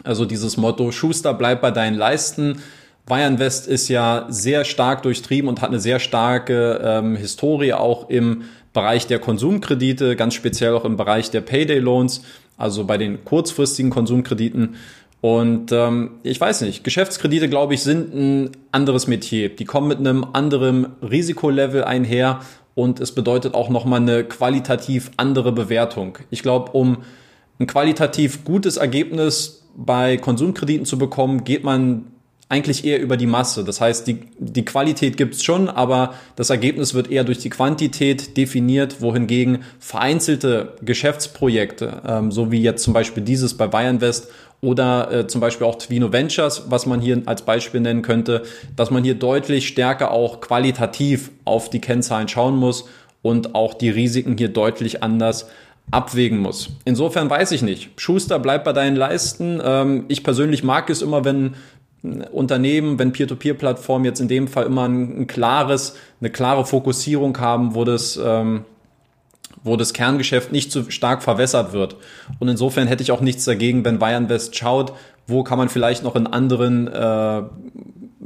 also 0.07 0.25
dieses 0.25 0.57
Motto, 0.57 0.91
Schuster, 0.91 1.33
bleib 1.33 1.61
bei 1.61 1.71
deinen 1.71 1.95
Leisten. 1.95 2.61
Bayern 3.05 3.39
West 3.39 3.67
ist 3.67 3.87
ja 3.87 4.25
sehr 4.29 4.65
stark 4.65 5.03
durchtrieben 5.03 5.49
und 5.49 5.61
hat 5.61 5.69
eine 5.69 5.79
sehr 5.79 5.99
starke 5.99 6.81
ähm, 6.83 7.15
Historie 7.15 7.73
auch 7.73 8.09
im 8.09 8.43
Bereich 8.73 9.07
der 9.07 9.19
Konsumkredite, 9.19 10.15
ganz 10.15 10.33
speziell 10.33 10.73
auch 10.73 10.85
im 10.85 10.97
Bereich 10.97 11.31
der 11.31 11.41
Payday 11.41 11.79
Loans, 11.79 12.21
also 12.57 12.85
bei 12.85 12.97
den 12.97 13.23
kurzfristigen 13.23 13.91
Konsumkrediten. 13.91 14.75
Und 15.19 15.71
ähm, 15.71 16.11
ich 16.23 16.39
weiß 16.39 16.61
nicht, 16.61 16.83
Geschäftskredite, 16.83 17.49
glaube 17.49 17.73
ich, 17.73 17.81
sind 17.81 18.13
ein 18.13 18.51
anderes 18.71 19.07
Metier. 19.07 19.49
Die 19.49 19.65
kommen 19.65 19.87
mit 19.87 19.99
einem 19.99 20.25
anderen 20.33 20.87
Risikolevel 21.01 21.83
einher 21.83 22.41
und 22.75 22.99
es 22.99 23.13
bedeutet 23.13 23.55
auch 23.55 23.69
nochmal 23.69 24.01
eine 24.01 24.23
qualitativ 24.23 25.11
andere 25.17 25.51
Bewertung. 25.51 26.19
Ich 26.29 26.43
glaube, 26.43 26.71
um 26.73 26.99
ein 27.59 27.67
qualitativ 27.67 28.43
gutes 28.43 28.77
Ergebnis 28.77 29.66
bei 29.77 30.17
Konsumkrediten 30.17 30.85
zu 30.85 30.97
bekommen, 30.97 31.45
geht 31.45 31.63
man 31.63 32.07
eigentlich 32.49 32.85
eher 32.85 33.01
über 33.01 33.17
die 33.17 33.27
Masse. 33.27 33.63
Das 33.63 33.81
heißt, 33.81 34.07
die, 34.07 34.19
die 34.39 34.63
Qualität 34.63 35.17
gibt's 35.17 35.43
schon, 35.43 35.69
aber 35.69 36.13
das 36.37 36.49
Ergebnis 36.49 36.93
wird 36.93 37.11
eher 37.11 37.25
durch 37.25 37.39
die 37.39 37.49
Quantität 37.49 38.37
definiert, 38.37 39.01
wohingegen 39.01 39.59
vereinzelte 39.79 40.75
Geschäftsprojekte, 40.81 42.01
ähm, 42.07 42.31
so 42.31 42.51
wie 42.51 42.61
jetzt 42.61 42.83
zum 42.83 42.93
Beispiel 42.93 43.23
dieses 43.23 43.55
bei 43.55 43.67
Bayernvest 43.67 44.29
oder 44.61 45.11
äh, 45.11 45.27
zum 45.27 45.41
Beispiel 45.41 45.67
auch 45.67 45.75
Twino 45.75 46.13
Ventures, 46.13 46.63
was 46.69 46.85
man 46.85 47.01
hier 47.01 47.21
als 47.25 47.43
Beispiel 47.43 47.81
nennen 47.81 48.01
könnte, 48.01 48.43
dass 48.75 48.91
man 48.91 49.03
hier 49.03 49.15
deutlich 49.15 49.67
stärker 49.67 50.11
auch 50.11 50.39
qualitativ 50.39 51.31
auf 51.43 51.69
die 51.69 51.81
Kennzahlen 51.81 52.29
schauen 52.29 52.55
muss 52.55 52.85
und 53.21 53.55
auch 53.55 53.73
die 53.73 53.89
Risiken 53.89 54.37
hier 54.37 54.49
deutlich 54.49 55.03
anders 55.03 55.47
abwägen 55.91 56.39
muss. 56.39 56.69
Insofern 56.85 57.29
weiß 57.29 57.51
ich 57.51 57.61
nicht. 57.61 57.89
Schuster, 57.99 58.39
bleib 58.39 58.63
bei 58.63 58.73
deinen 58.73 58.95
Leisten. 58.95 59.61
Ähm, 59.63 60.05
ich 60.07 60.23
persönlich 60.23 60.63
mag 60.63 60.89
es 60.89 61.01
immer, 61.01 61.23
wenn 61.23 61.55
Unternehmen, 62.31 62.99
wenn 62.99 63.11
Peer-to-Peer-Plattformen 63.11 64.05
jetzt 64.05 64.19
in 64.19 64.27
dem 64.27 64.47
Fall 64.47 64.65
immer 64.65 64.87
ein, 64.87 65.21
ein, 65.21 65.27
klares, 65.27 65.95
eine 66.21 66.29
klare 66.29 66.65
Fokussierung 66.65 67.37
haben, 67.39 67.73
wo 67.73 67.83
das, 67.85 68.19
ähm, 68.23 68.65
wo 69.63 69.75
das 69.75 69.93
Kerngeschäft 69.93 70.51
nicht 70.51 70.71
zu 70.71 70.89
stark 70.91 71.23
verwässert 71.23 71.73
wird. 71.73 71.95
Und 72.39 72.47
insofern 72.47 72.87
hätte 72.87 73.03
ich 73.03 73.11
auch 73.11 73.21
nichts 73.21 73.45
dagegen, 73.45 73.83
wenn 73.83 73.99
Bayern 73.99 74.29
West 74.29 74.55
schaut, 74.55 74.93
wo 75.25 75.43
kann 75.43 75.57
man 75.57 75.69
vielleicht 75.69 76.03
noch 76.03 76.15
in 76.15 76.27
anderen 76.27 76.87
äh, 76.87 77.43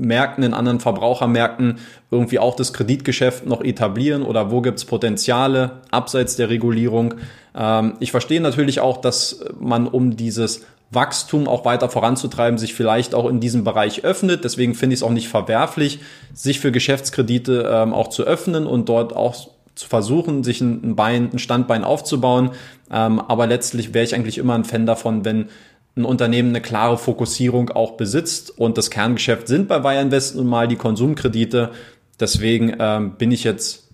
Märkten, 0.01 0.43
in 0.43 0.53
anderen 0.53 0.79
Verbrauchermärkten 0.79 1.79
irgendwie 2.09 2.39
auch 2.39 2.55
das 2.55 2.73
Kreditgeschäft 2.73 3.45
noch 3.45 3.63
etablieren 3.63 4.23
oder 4.23 4.51
wo 4.51 4.61
gibt's 4.61 4.85
Potenziale 4.85 5.81
abseits 5.91 6.35
der 6.35 6.49
Regulierung. 6.49 7.15
Ähm, 7.55 7.93
ich 7.99 8.11
verstehe 8.11 8.41
natürlich 8.41 8.79
auch, 8.79 8.97
dass 8.97 9.45
man 9.59 9.87
um 9.87 10.15
dieses 10.15 10.65
Wachstum 10.91 11.47
auch 11.47 11.63
weiter 11.63 11.89
voranzutreiben, 11.89 12.57
sich 12.57 12.73
vielleicht 12.73 13.15
auch 13.15 13.29
in 13.29 13.39
diesem 13.39 13.63
Bereich 13.63 14.03
öffnet. 14.03 14.43
Deswegen 14.43 14.75
finde 14.75 14.93
ich 14.93 14.99
es 14.99 15.03
auch 15.03 15.11
nicht 15.11 15.29
verwerflich, 15.29 15.99
sich 16.33 16.59
für 16.59 16.71
Geschäftskredite 16.71 17.69
ähm, 17.71 17.93
auch 17.93 18.09
zu 18.09 18.23
öffnen 18.23 18.67
und 18.67 18.89
dort 18.89 19.15
auch 19.15 19.49
zu 19.73 19.87
versuchen, 19.87 20.43
sich 20.43 20.59
ein, 20.59 20.95
Bein, 20.95 21.29
ein 21.31 21.39
Standbein 21.39 21.85
aufzubauen. 21.85 22.51
Ähm, 22.91 23.21
aber 23.21 23.47
letztlich 23.47 23.93
wäre 23.93 24.03
ich 24.03 24.13
eigentlich 24.15 24.37
immer 24.37 24.55
ein 24.55 24.65
Fan 24.65 24.85
davon, 24.85 25.23
wenn 25.23 25.47
ein 25.95 26.05
Unternehmen 26.05 26.49
eine 26.49 26.61
klare 26.61 26.97
Fokussierung 26.97 27.69
auch 27.69 27.93
besitzt 27.93 28.57
und 28.57 28.77
das 28.77 28.89
Kerngeschäft 28.89 29.47
sind 29.47 29.67
bei 29.67 29.83
Wire 29.83 30.01
Invest 30.01 30.35
nun 30.35 30.47
mal 30.47 30.67
die 30.67 30.77
Konsumkredite. 30.77 31.71
Deswegen 32.19 32.75
ähm, 32.79 33.15
bin 33.17 33.31
ich 33.31 33.43
jetzt 33.43 33.89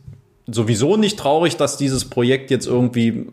sowieso 0.48 0.96
nicht 0.98 1.18
traurig, 1.18 1.58
dass 1.58 1.78
dieses 1.78 2.06
Projekt 2.06 2.52
jetzt 2.52 2.68
irgendwie 2.68 3.28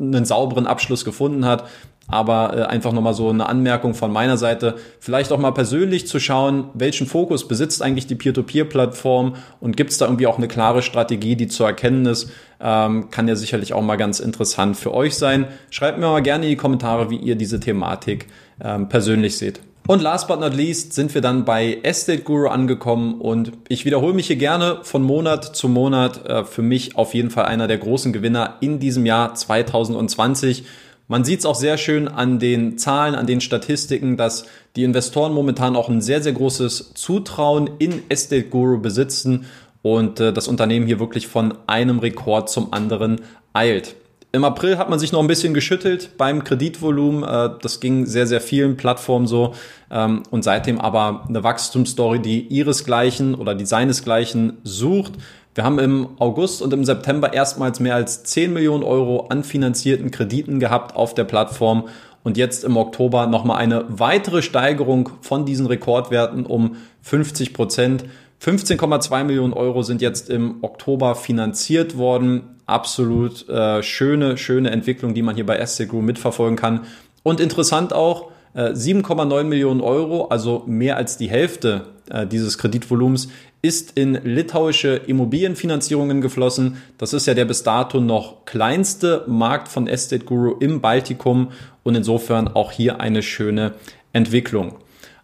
einen 0.00 0.24
sauberen 0.24 0.66
Abschluss 0.66 1.04
gefunden 1.04 1.44
hat. 1.44 1.64
Aber 2.08 2.56
äh, 2.56 2.62
einfach 2.62 2.92
nochmal 2.92 3.14
so 3.14 3.28
eine 3.28 3.46
Anmerkung 3.48 3.94
von 3.94 4.10
meiner 4.10 4.36
Seite, 4.36 4.76
vielleicht 4.98 5.30
auch 5.30 5.38
mal 5.38 5.52
persönlich 5.52 6.06
zu 6.06 6.18
schauen, 6.18 6.70
welchen 6.74 7.06
Fokus 7.06 7.46
besitzt 7.46 7.82
eigentlich 7.82 8.06
die 8.06 8.14
Peer-to-Peer-Plattform 8.14 9.36
und 9.60 9.76
gibt 9.76 9.90
es 9.90 9.98
da 9.98 10.06
irgendwie 10.06 10.26
auch 10.26 10.38
eine 10.38 10.48
klare 10.48 10.82
Strategie, 10.82 11.36
die 11.36 11.48
zu 11.48 11.64
erkennen 11.64 12.06
ist, 12.06 12.30
ähm, 12.60 13.10
kann 13.10 13.28
ja 13.28 13.36
sicherlich 13.36 13.74
auch 13.74 13.82
mal 13.82 13.96
ganz 13.96 14.20
interessant 14.20 14.76
für 14.76 14.92
euch 14.92 15.16
sein. 15.16 15.46
Schreibt 15.70 15.98
mir 15.98 16.06
mal 16.06 16.22
gerne 16.22 16.46
in 16.46 16.50
die 16.50 16.56
Kommentare, 16.56 17.10
wie 17.10 17.16
ihr 17.16 17.36
diese 17.36 17.60
Thematik 17.60 18.26
ähm, 18.60 18.88
persönlich 18.88 19.36
seht. 19.36 19.60
Und 19.88 20.02
last 20.02 20.28
but 20.28 20.38
not 20.38 20.54
least 20.54 20.92
sind 20.92 21.14
wir 21.14 21.22
dann 21.22 21.46
bei 21.46 21.78
Estate 21.82 22.20
Guru 22.20 22.48
angekommen 22.48 23.22
und 23.22 23.52
ich 23.68 23.86
wiederhole 23.86 24.12
mich 24.12 24.26
hier 24.26 24.36
gerne 24.36 24.80
von 24.82 25.02
Monat 25.02 25.56
zu 25.56 25.66
Monat. 25.66 26.26
Äh, 26.26 26.44
für 26.44 26.60
mich 26.60 26.96
auf 26.96 27.14
jeden 27.14 27.30
Fall 27.30 27.46
einer 27.46 27.66
der 27.68 27.78
großen 27.78 28.12
Gewinner 28.12 28.56
in 28.60 28.80
diesem 28.80 29.06
Jahr 29.06 29.34
2020. 29.34 30.66
Man 31.08 31.24
sieht 31.24 31.40
es 31.40 31.46
auch 31.46 31.54
sehr 31.54 31.78
schön 31.78 32.06
an 32.06 32.38
den 32.38 32.76
Zahlen, 32.76 33.14
an 33.14 33.26
den 33.26 33.40
Statistiken, 33.40 34.18
dass 34.18 34.44
die 34.76 34.84
Investoren 34.84 35.32
momentan 35.32 35.74
auch 35.74 35.88
ein 35.88 36.02
sehr, 36.02 36.22
sehr 36.22 36.34
großes 36.34 36.92
Zutrauen 36.94 37.70
in 37.78 38.02
Estate 38.10 38.44
Guru 38.44 38.78
besitzen 38.78 39.46
und 39.80 40.20
äh, 40.20 40.34
das 40.34 40.48
Unternehmen 40.48 40.86
hier 40.86 41.00
wirklich 41.00 41.26
von 41.26 41.54
einem 41.66 41.98
Rekord 41.98 42.50
zum 42.50 42.74
anderen 42.74 43.22
eilt. 43.54 43.96
Im 44.32 44.44
April 44.44 44.76
hat 44.76 44.90
man 44.90 44.98
sich 44.98 45.10
noch 45.10 45.20
ein 45.20 45.26
bisschen 45.26 45.54
geschüttelt 45.54 46.10
beim 46.18 46.44
Kreditvolumen. 46.44 47.22
Äh, 47.22 47.58
das 47.62 47.80
ging 47.80 48.04
sehr, 48.04 48.26
sehr 48.26 48.42
vielen 48.42 48.76
Plattformen 48.76 49.26
so. 49.26 49.54
Ähm, 49.90 50.24
und 50.28 50.44
seitdem 50.44 50.78
aber 50.78 51.24
eine 51.26 51.42
Wachstumsstory, 51.42 52.18
die 52.18 52.40
ihresgleichen 52.48 53.34
oder 53.34 53.54
die 53.54 53.64
seinesgleichen 53.64 54.58
sucht. 54.62 55.14
Wir 55.54 55.64
haben 55.64 55.78
im 55.78 56.08
August 56.18 56.62
und 56.62 56.72
im 56.72 56.84
September 56.84 57.32
erstmals 57.32 57.80
mehr 57.80 57.94
als 57.94 58.22
10 58.24 58.52
Millionen 58.52 58.84
Euro 58.84 59.26
an 59.28 59.42
finanzierten 59.42 60.10
Krediten 60.10 60.60
gehabt 60.60 60.94
auf 60.94 61.14
der 61.14 61.24
Plattform 61.24 61.88
und 62.22 62.36
jetzt 62.36 62.64
im 62.64 62.76
Oktober 62.76 63.26
nochmal 63.26 63.58
eine 63.58 63.84
weitere 63.88 64.42
Steigerung 64.42 65.10
von 65.20 65.46
diesen 65.46 65.66
Rekordwerten 65.66 66.46
um 66.46 66.76
50 67.02 67.54
Prozent. 67.54 68.04
15,2 68.42 69.24
Millionen 69.24 69.52
Euro 69.52 69.82
sind 69.82 70.00
jetzt 70.00 70.30
im 70.30 70.58
Oktober 70.62 71.14
finanziert 71.14 71.96
worden. 71.96 72.60
Absolut 72.66 73.48
äh, 73.48 73.82
schöne, 73.82 74.36
schöne 74.36 74.70
Entwicklung, 74.70 75.14
die 75.14 75.22
man 75.22 75.34
hier 75.34 75.46
bei 75.46 75.64
SC 75.64 75.88
Group 75.88 76.04
mitverfolgen 76.04 76.56
kann. 76.56 76.82
Und 77.22 77.40
interessant 77.40 77.92
auch, 77.92 78.30
7,9 78.54 79.40
äh, 79.40 79.44
Millionen 79.44 79.80
Euro, 79.80 80.26
also 80.28 80.64
mehr 80.66 80.96
als 80.96 81.16
die 81.16 81.28
Hälfte 81.28 81.86
äh, 82.10 82.26
dieses 82.26 82.58
Kreditvolumens, 82.58 83.28
ist 83.60 83.98
in 83.98 84.14
litauische 84.24 84.94
Immobilienfinanzierungen 85.06 86.20
geflossen. 86.20 86.76
Das 86.96 87.12
ist 87.12 87.26
ja 87.26 87.34
der 87.34 87.44
bis 87.44 87.62
dato 87.62 88.00
noch 88.00 88.44
kleinste 88.44 89.24
Markt 89.26 89.68
von 89.68 89.88
Estate 89.88 90.24
Guru 90.24 90.56
im 90.60 90.80
Baltikum 90.80 91.50
und 91.82 91.96
insofern 91.96 92.48
auch 92.48 92.70
hier 92.70 93.00
eine 93.00 93.22
schöne 93.22 93.74
Entwicklung. 94.12 94.76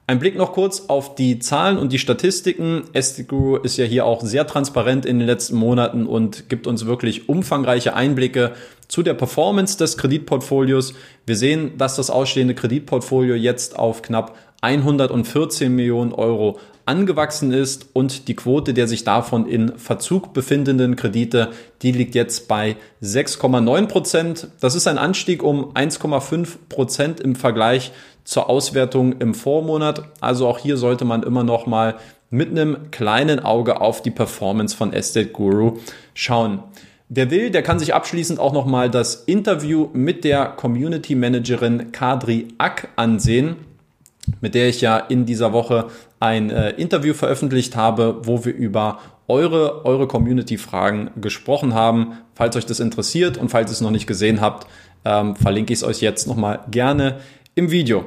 Ein 0.06 0.18
Blick 0.18 0.36
noch 0.36 0.52
kurz 0.52 0.84
auf 0.88 1.14
die 1.14 1.38
Zahlen 1.38 1.78
und 1.78 1.90
die 1.90 1.98
Statistiken. 1.98 2.82
Estiguru 2.92 3.56
ist 3.56 3.78
ja 3.78 3.86
hier 3.86 4.04
auch 4.04 4.20
sehr 4.20 4.46
transparent 4.46 5.06
in 5.06 5.18
den 5.18 5.26
letzten 5.26 5.56
Monaten 5.56 6.06
und 6.06 6.50
gibt 6.50 6.66
uns 6.66 6.84
wirklich 6.84 7.30
umfangreiche 7.30 7.94
Einblicke 7.94 8.52
zu 8.86 9.02
der 9.02 9.14
Performance 9.14 9.78
des 9.78 9.96
Kreditportfolios. 9.96 10.92
Wir 11.24 11.36
sehen, 11.36 11.78
dass 11.78 11.96
das 11.96 12.10
ausstehende 12.10 12.54
Kreditportfolio 12.54 13.34
jetzt 13.34 13.78
auf 13.78 14.02
knapp 14.02 14.36
114 14.60 15.74
Millionen 15.74 16.12
Euro 16.12 16.58
angewachsen 16.86 17.52
ist 17.52 17.88
und 17.92 18.28
die 18.28 18.36
Quote 18.36 18.74
der 18.74 18.88
sich 18.88 19.04
davon 19.04 19.46
in 19.46 19.78
Verzug 19.78 20.32
befindenden 20.32 20.96
Kredite, 20.96 21.50
die 21.82 21.92
liegt 21.92 22.14
jetzt 22.14 22.48
bei 22.48 22.76
6,9 23.02 23.86
Prozent. 23.86 24.48
Das 24.60 24.74
ist 24.74 24.86
ein 24.86 24.98
Anstieg 24.98 25.42
um 25.42 25.72
1,5 25.74 26.56
Prozent 26.68 27.20
im 27.20 27.34
Vergleich 27.34 27.92
zur 28.24 28.48
Auswertung 28.48 29.20
im 29.20 29.34
Vormonat. 29.34 30.02
Also 30.20 30.48
auch 30.48 30.58
hier 30.58 30.76
sollte 30.76 31.04
man 31.04 31.22
immer 31.22 31.44
noch 31.44 31.66
mal 31.66 31.96
mit 32.30 32.50
einem 32.50 32.90
kleinen 32.90 33.40
Auge 33.40 33.80
auf 33.80 34.02
die 34.02 34.10
Performance 34.10 34.76
von 34.76 34.92
Estate 34.92 35.28
Guru 35.28 35.78
schauen. 36.14 36.62
Wer 37.08 37.30
will, 37.30 37.50
der 37.50 37.62
kann 37.62 37.78
sich 37.78 37.94
abschließend 37.94 38.40
auch 38.40 38.52
noch 38.52 38.66
mal 38.66 38.90
das 38.90 39.14
Interview 39.14 39.88
mit 39.92 40.24
der 40.24 40.46
Community 40.46 41.14
Managerin 41.14 41.92
Kadri 41.92 42.48
Ack 42.58 42.88
ansehen, 42.96 43.56
mit 44.40 44.54
der 44.54 44.68
ich 44.68 44.80
ja 44.80 44.96
in 44.96 45.26
dieser 45.26 45.52
Woche 45.52 45.88
ein 46.24 46.48
äh, 46.48 46.70
Interview 46.70 47.12
veröffentlicht 47.12 47.76
habe, 47.76 48.22
wo 48.22 48.46
wir 48.46 48.54
über 48.54 48.98
eure, 49.28 49.84
eure 49.84 50.08
Community-Fragen 50.08 51.10
gesprochen 51.20 51.74
haben. 51.74 52.14
Falls 52.34 52.56
euch 52.56 52.64
das 52.64 52.80
interessiert 52.80 53.36
und 53.36 53.50
falls 53.50 53.70
ihr 53.70 53.74
es 53.74 53.80
noch 53.82 53.90
nicht 53.90 54.06
gesehen 54.06 54.40
habt, 54.40 54.66
ähm, 55.04 55.36
verlinke 55.36 55.72
ich 55.74 55.80
es 55.80 55.84
euch 55.84 56.00
jetzt 56.00 56.26
nochmal 56.26 56.60
gerne 56.70 57.20
im 57.54 57.70
Video. 57.70 58.06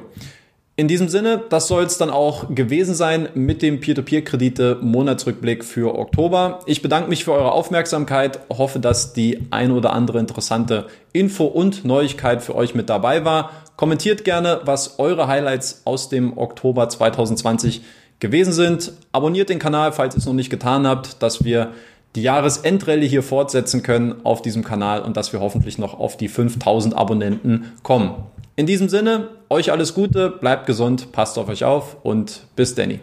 In 0.74 0.86
diesem 0.86 1.08
Sinne, 1.08 1.42
das 1.48 1.66
soll 1.66 1.84
es 1.84 1.98
dann 1.98 2.10
auch 2.10 2.54
gewesen 2.54 2.94
sein 2.94 3.28
mit 3.34 3.62
dem 3.62 3.80
Peer-to-Peer-Kredite 3.80 4.78
Monatsrückblick 4.80 5.64
für 5.64 5.96
Oktober. 5.96 6.60
Ich 6.66 6.82
bedanke 6.82 7.08
mich 7.08 7.24
für 7.24 7.32
eure 7.32 7.52
Aufmerksamkeit, 7.52 8.40
hoffe, 8.48 8.78
dass 8.78 9.12
die 9.12 9.46
ein 9.50 9.72
oder 9.72 9.92
andere 9.92 10.20
interessante 10.20 10.86
Info 11.12 11.46
und 11.46 11.84
Neuigkeit 11.84 12.42
für 12.42 12.54
euch 12.54 12.76
mit 12.76 12.88
dabei 12.88 13.24
war. 13.24 13.50
Kommentiert 13.76 14.24
gerne, 14.24 14.60
was 14.64 15.00
eure 15.00 15.26
Highlights 15.26 15.82
aus 15.84 16.08
dem 16.08 16.36
Oktober 16.38 16.88
2020 16.88 17.82
gewesen 18.20 18.52
sind. 18.52 18.92
Abonniert 19.12 19.48
den 19.48 19.58
Kanal, 19.58 19.92
falls 19.92 20.14
ihr 20.14 20.18
es 20.18 20.26
noch 20.26 20.32
nicht 20.32 20.50
getan 20.50 20.86
habt, 20.86 21.22
dass 21.22 21.44
wir 21.44 21.72
die 22.14 22.22
Jahresendrallye 22.22 23.06
hier 23.06 23.22
fortsetzen 23.22 23.82
können 23.82 24.16
auf 24.24 24.42
diesem 24.42 24.64
Kanal 24.64 25.02
und 25.02 25.16
dass 25.16 25.32
wir 25.32 25.40
hoffentlich 25.40 25.78
noch 25.78 25.98
auf 25.98 26.16
die 26.16 26.28
5000 26.28 26.96
Abonnenten 26.96 27.72
kommen. 27.82 28.14
In 28.56 28.66
diesem 28.66 28.88
Sinne, 28.88 29.28
euch 29.50 29.70
alles 29.70 29.94
Gute, 29.94 30.30
bleibt 30.30 30.66
gesund, 30.66 31.12
passt 31.12 31.38
auf 31.38 31.48
euch 31.48 31.64
auf 31.64 31.96
und 32.02 32.46
bis 32.56 32.74
Danny. 32.74 33.00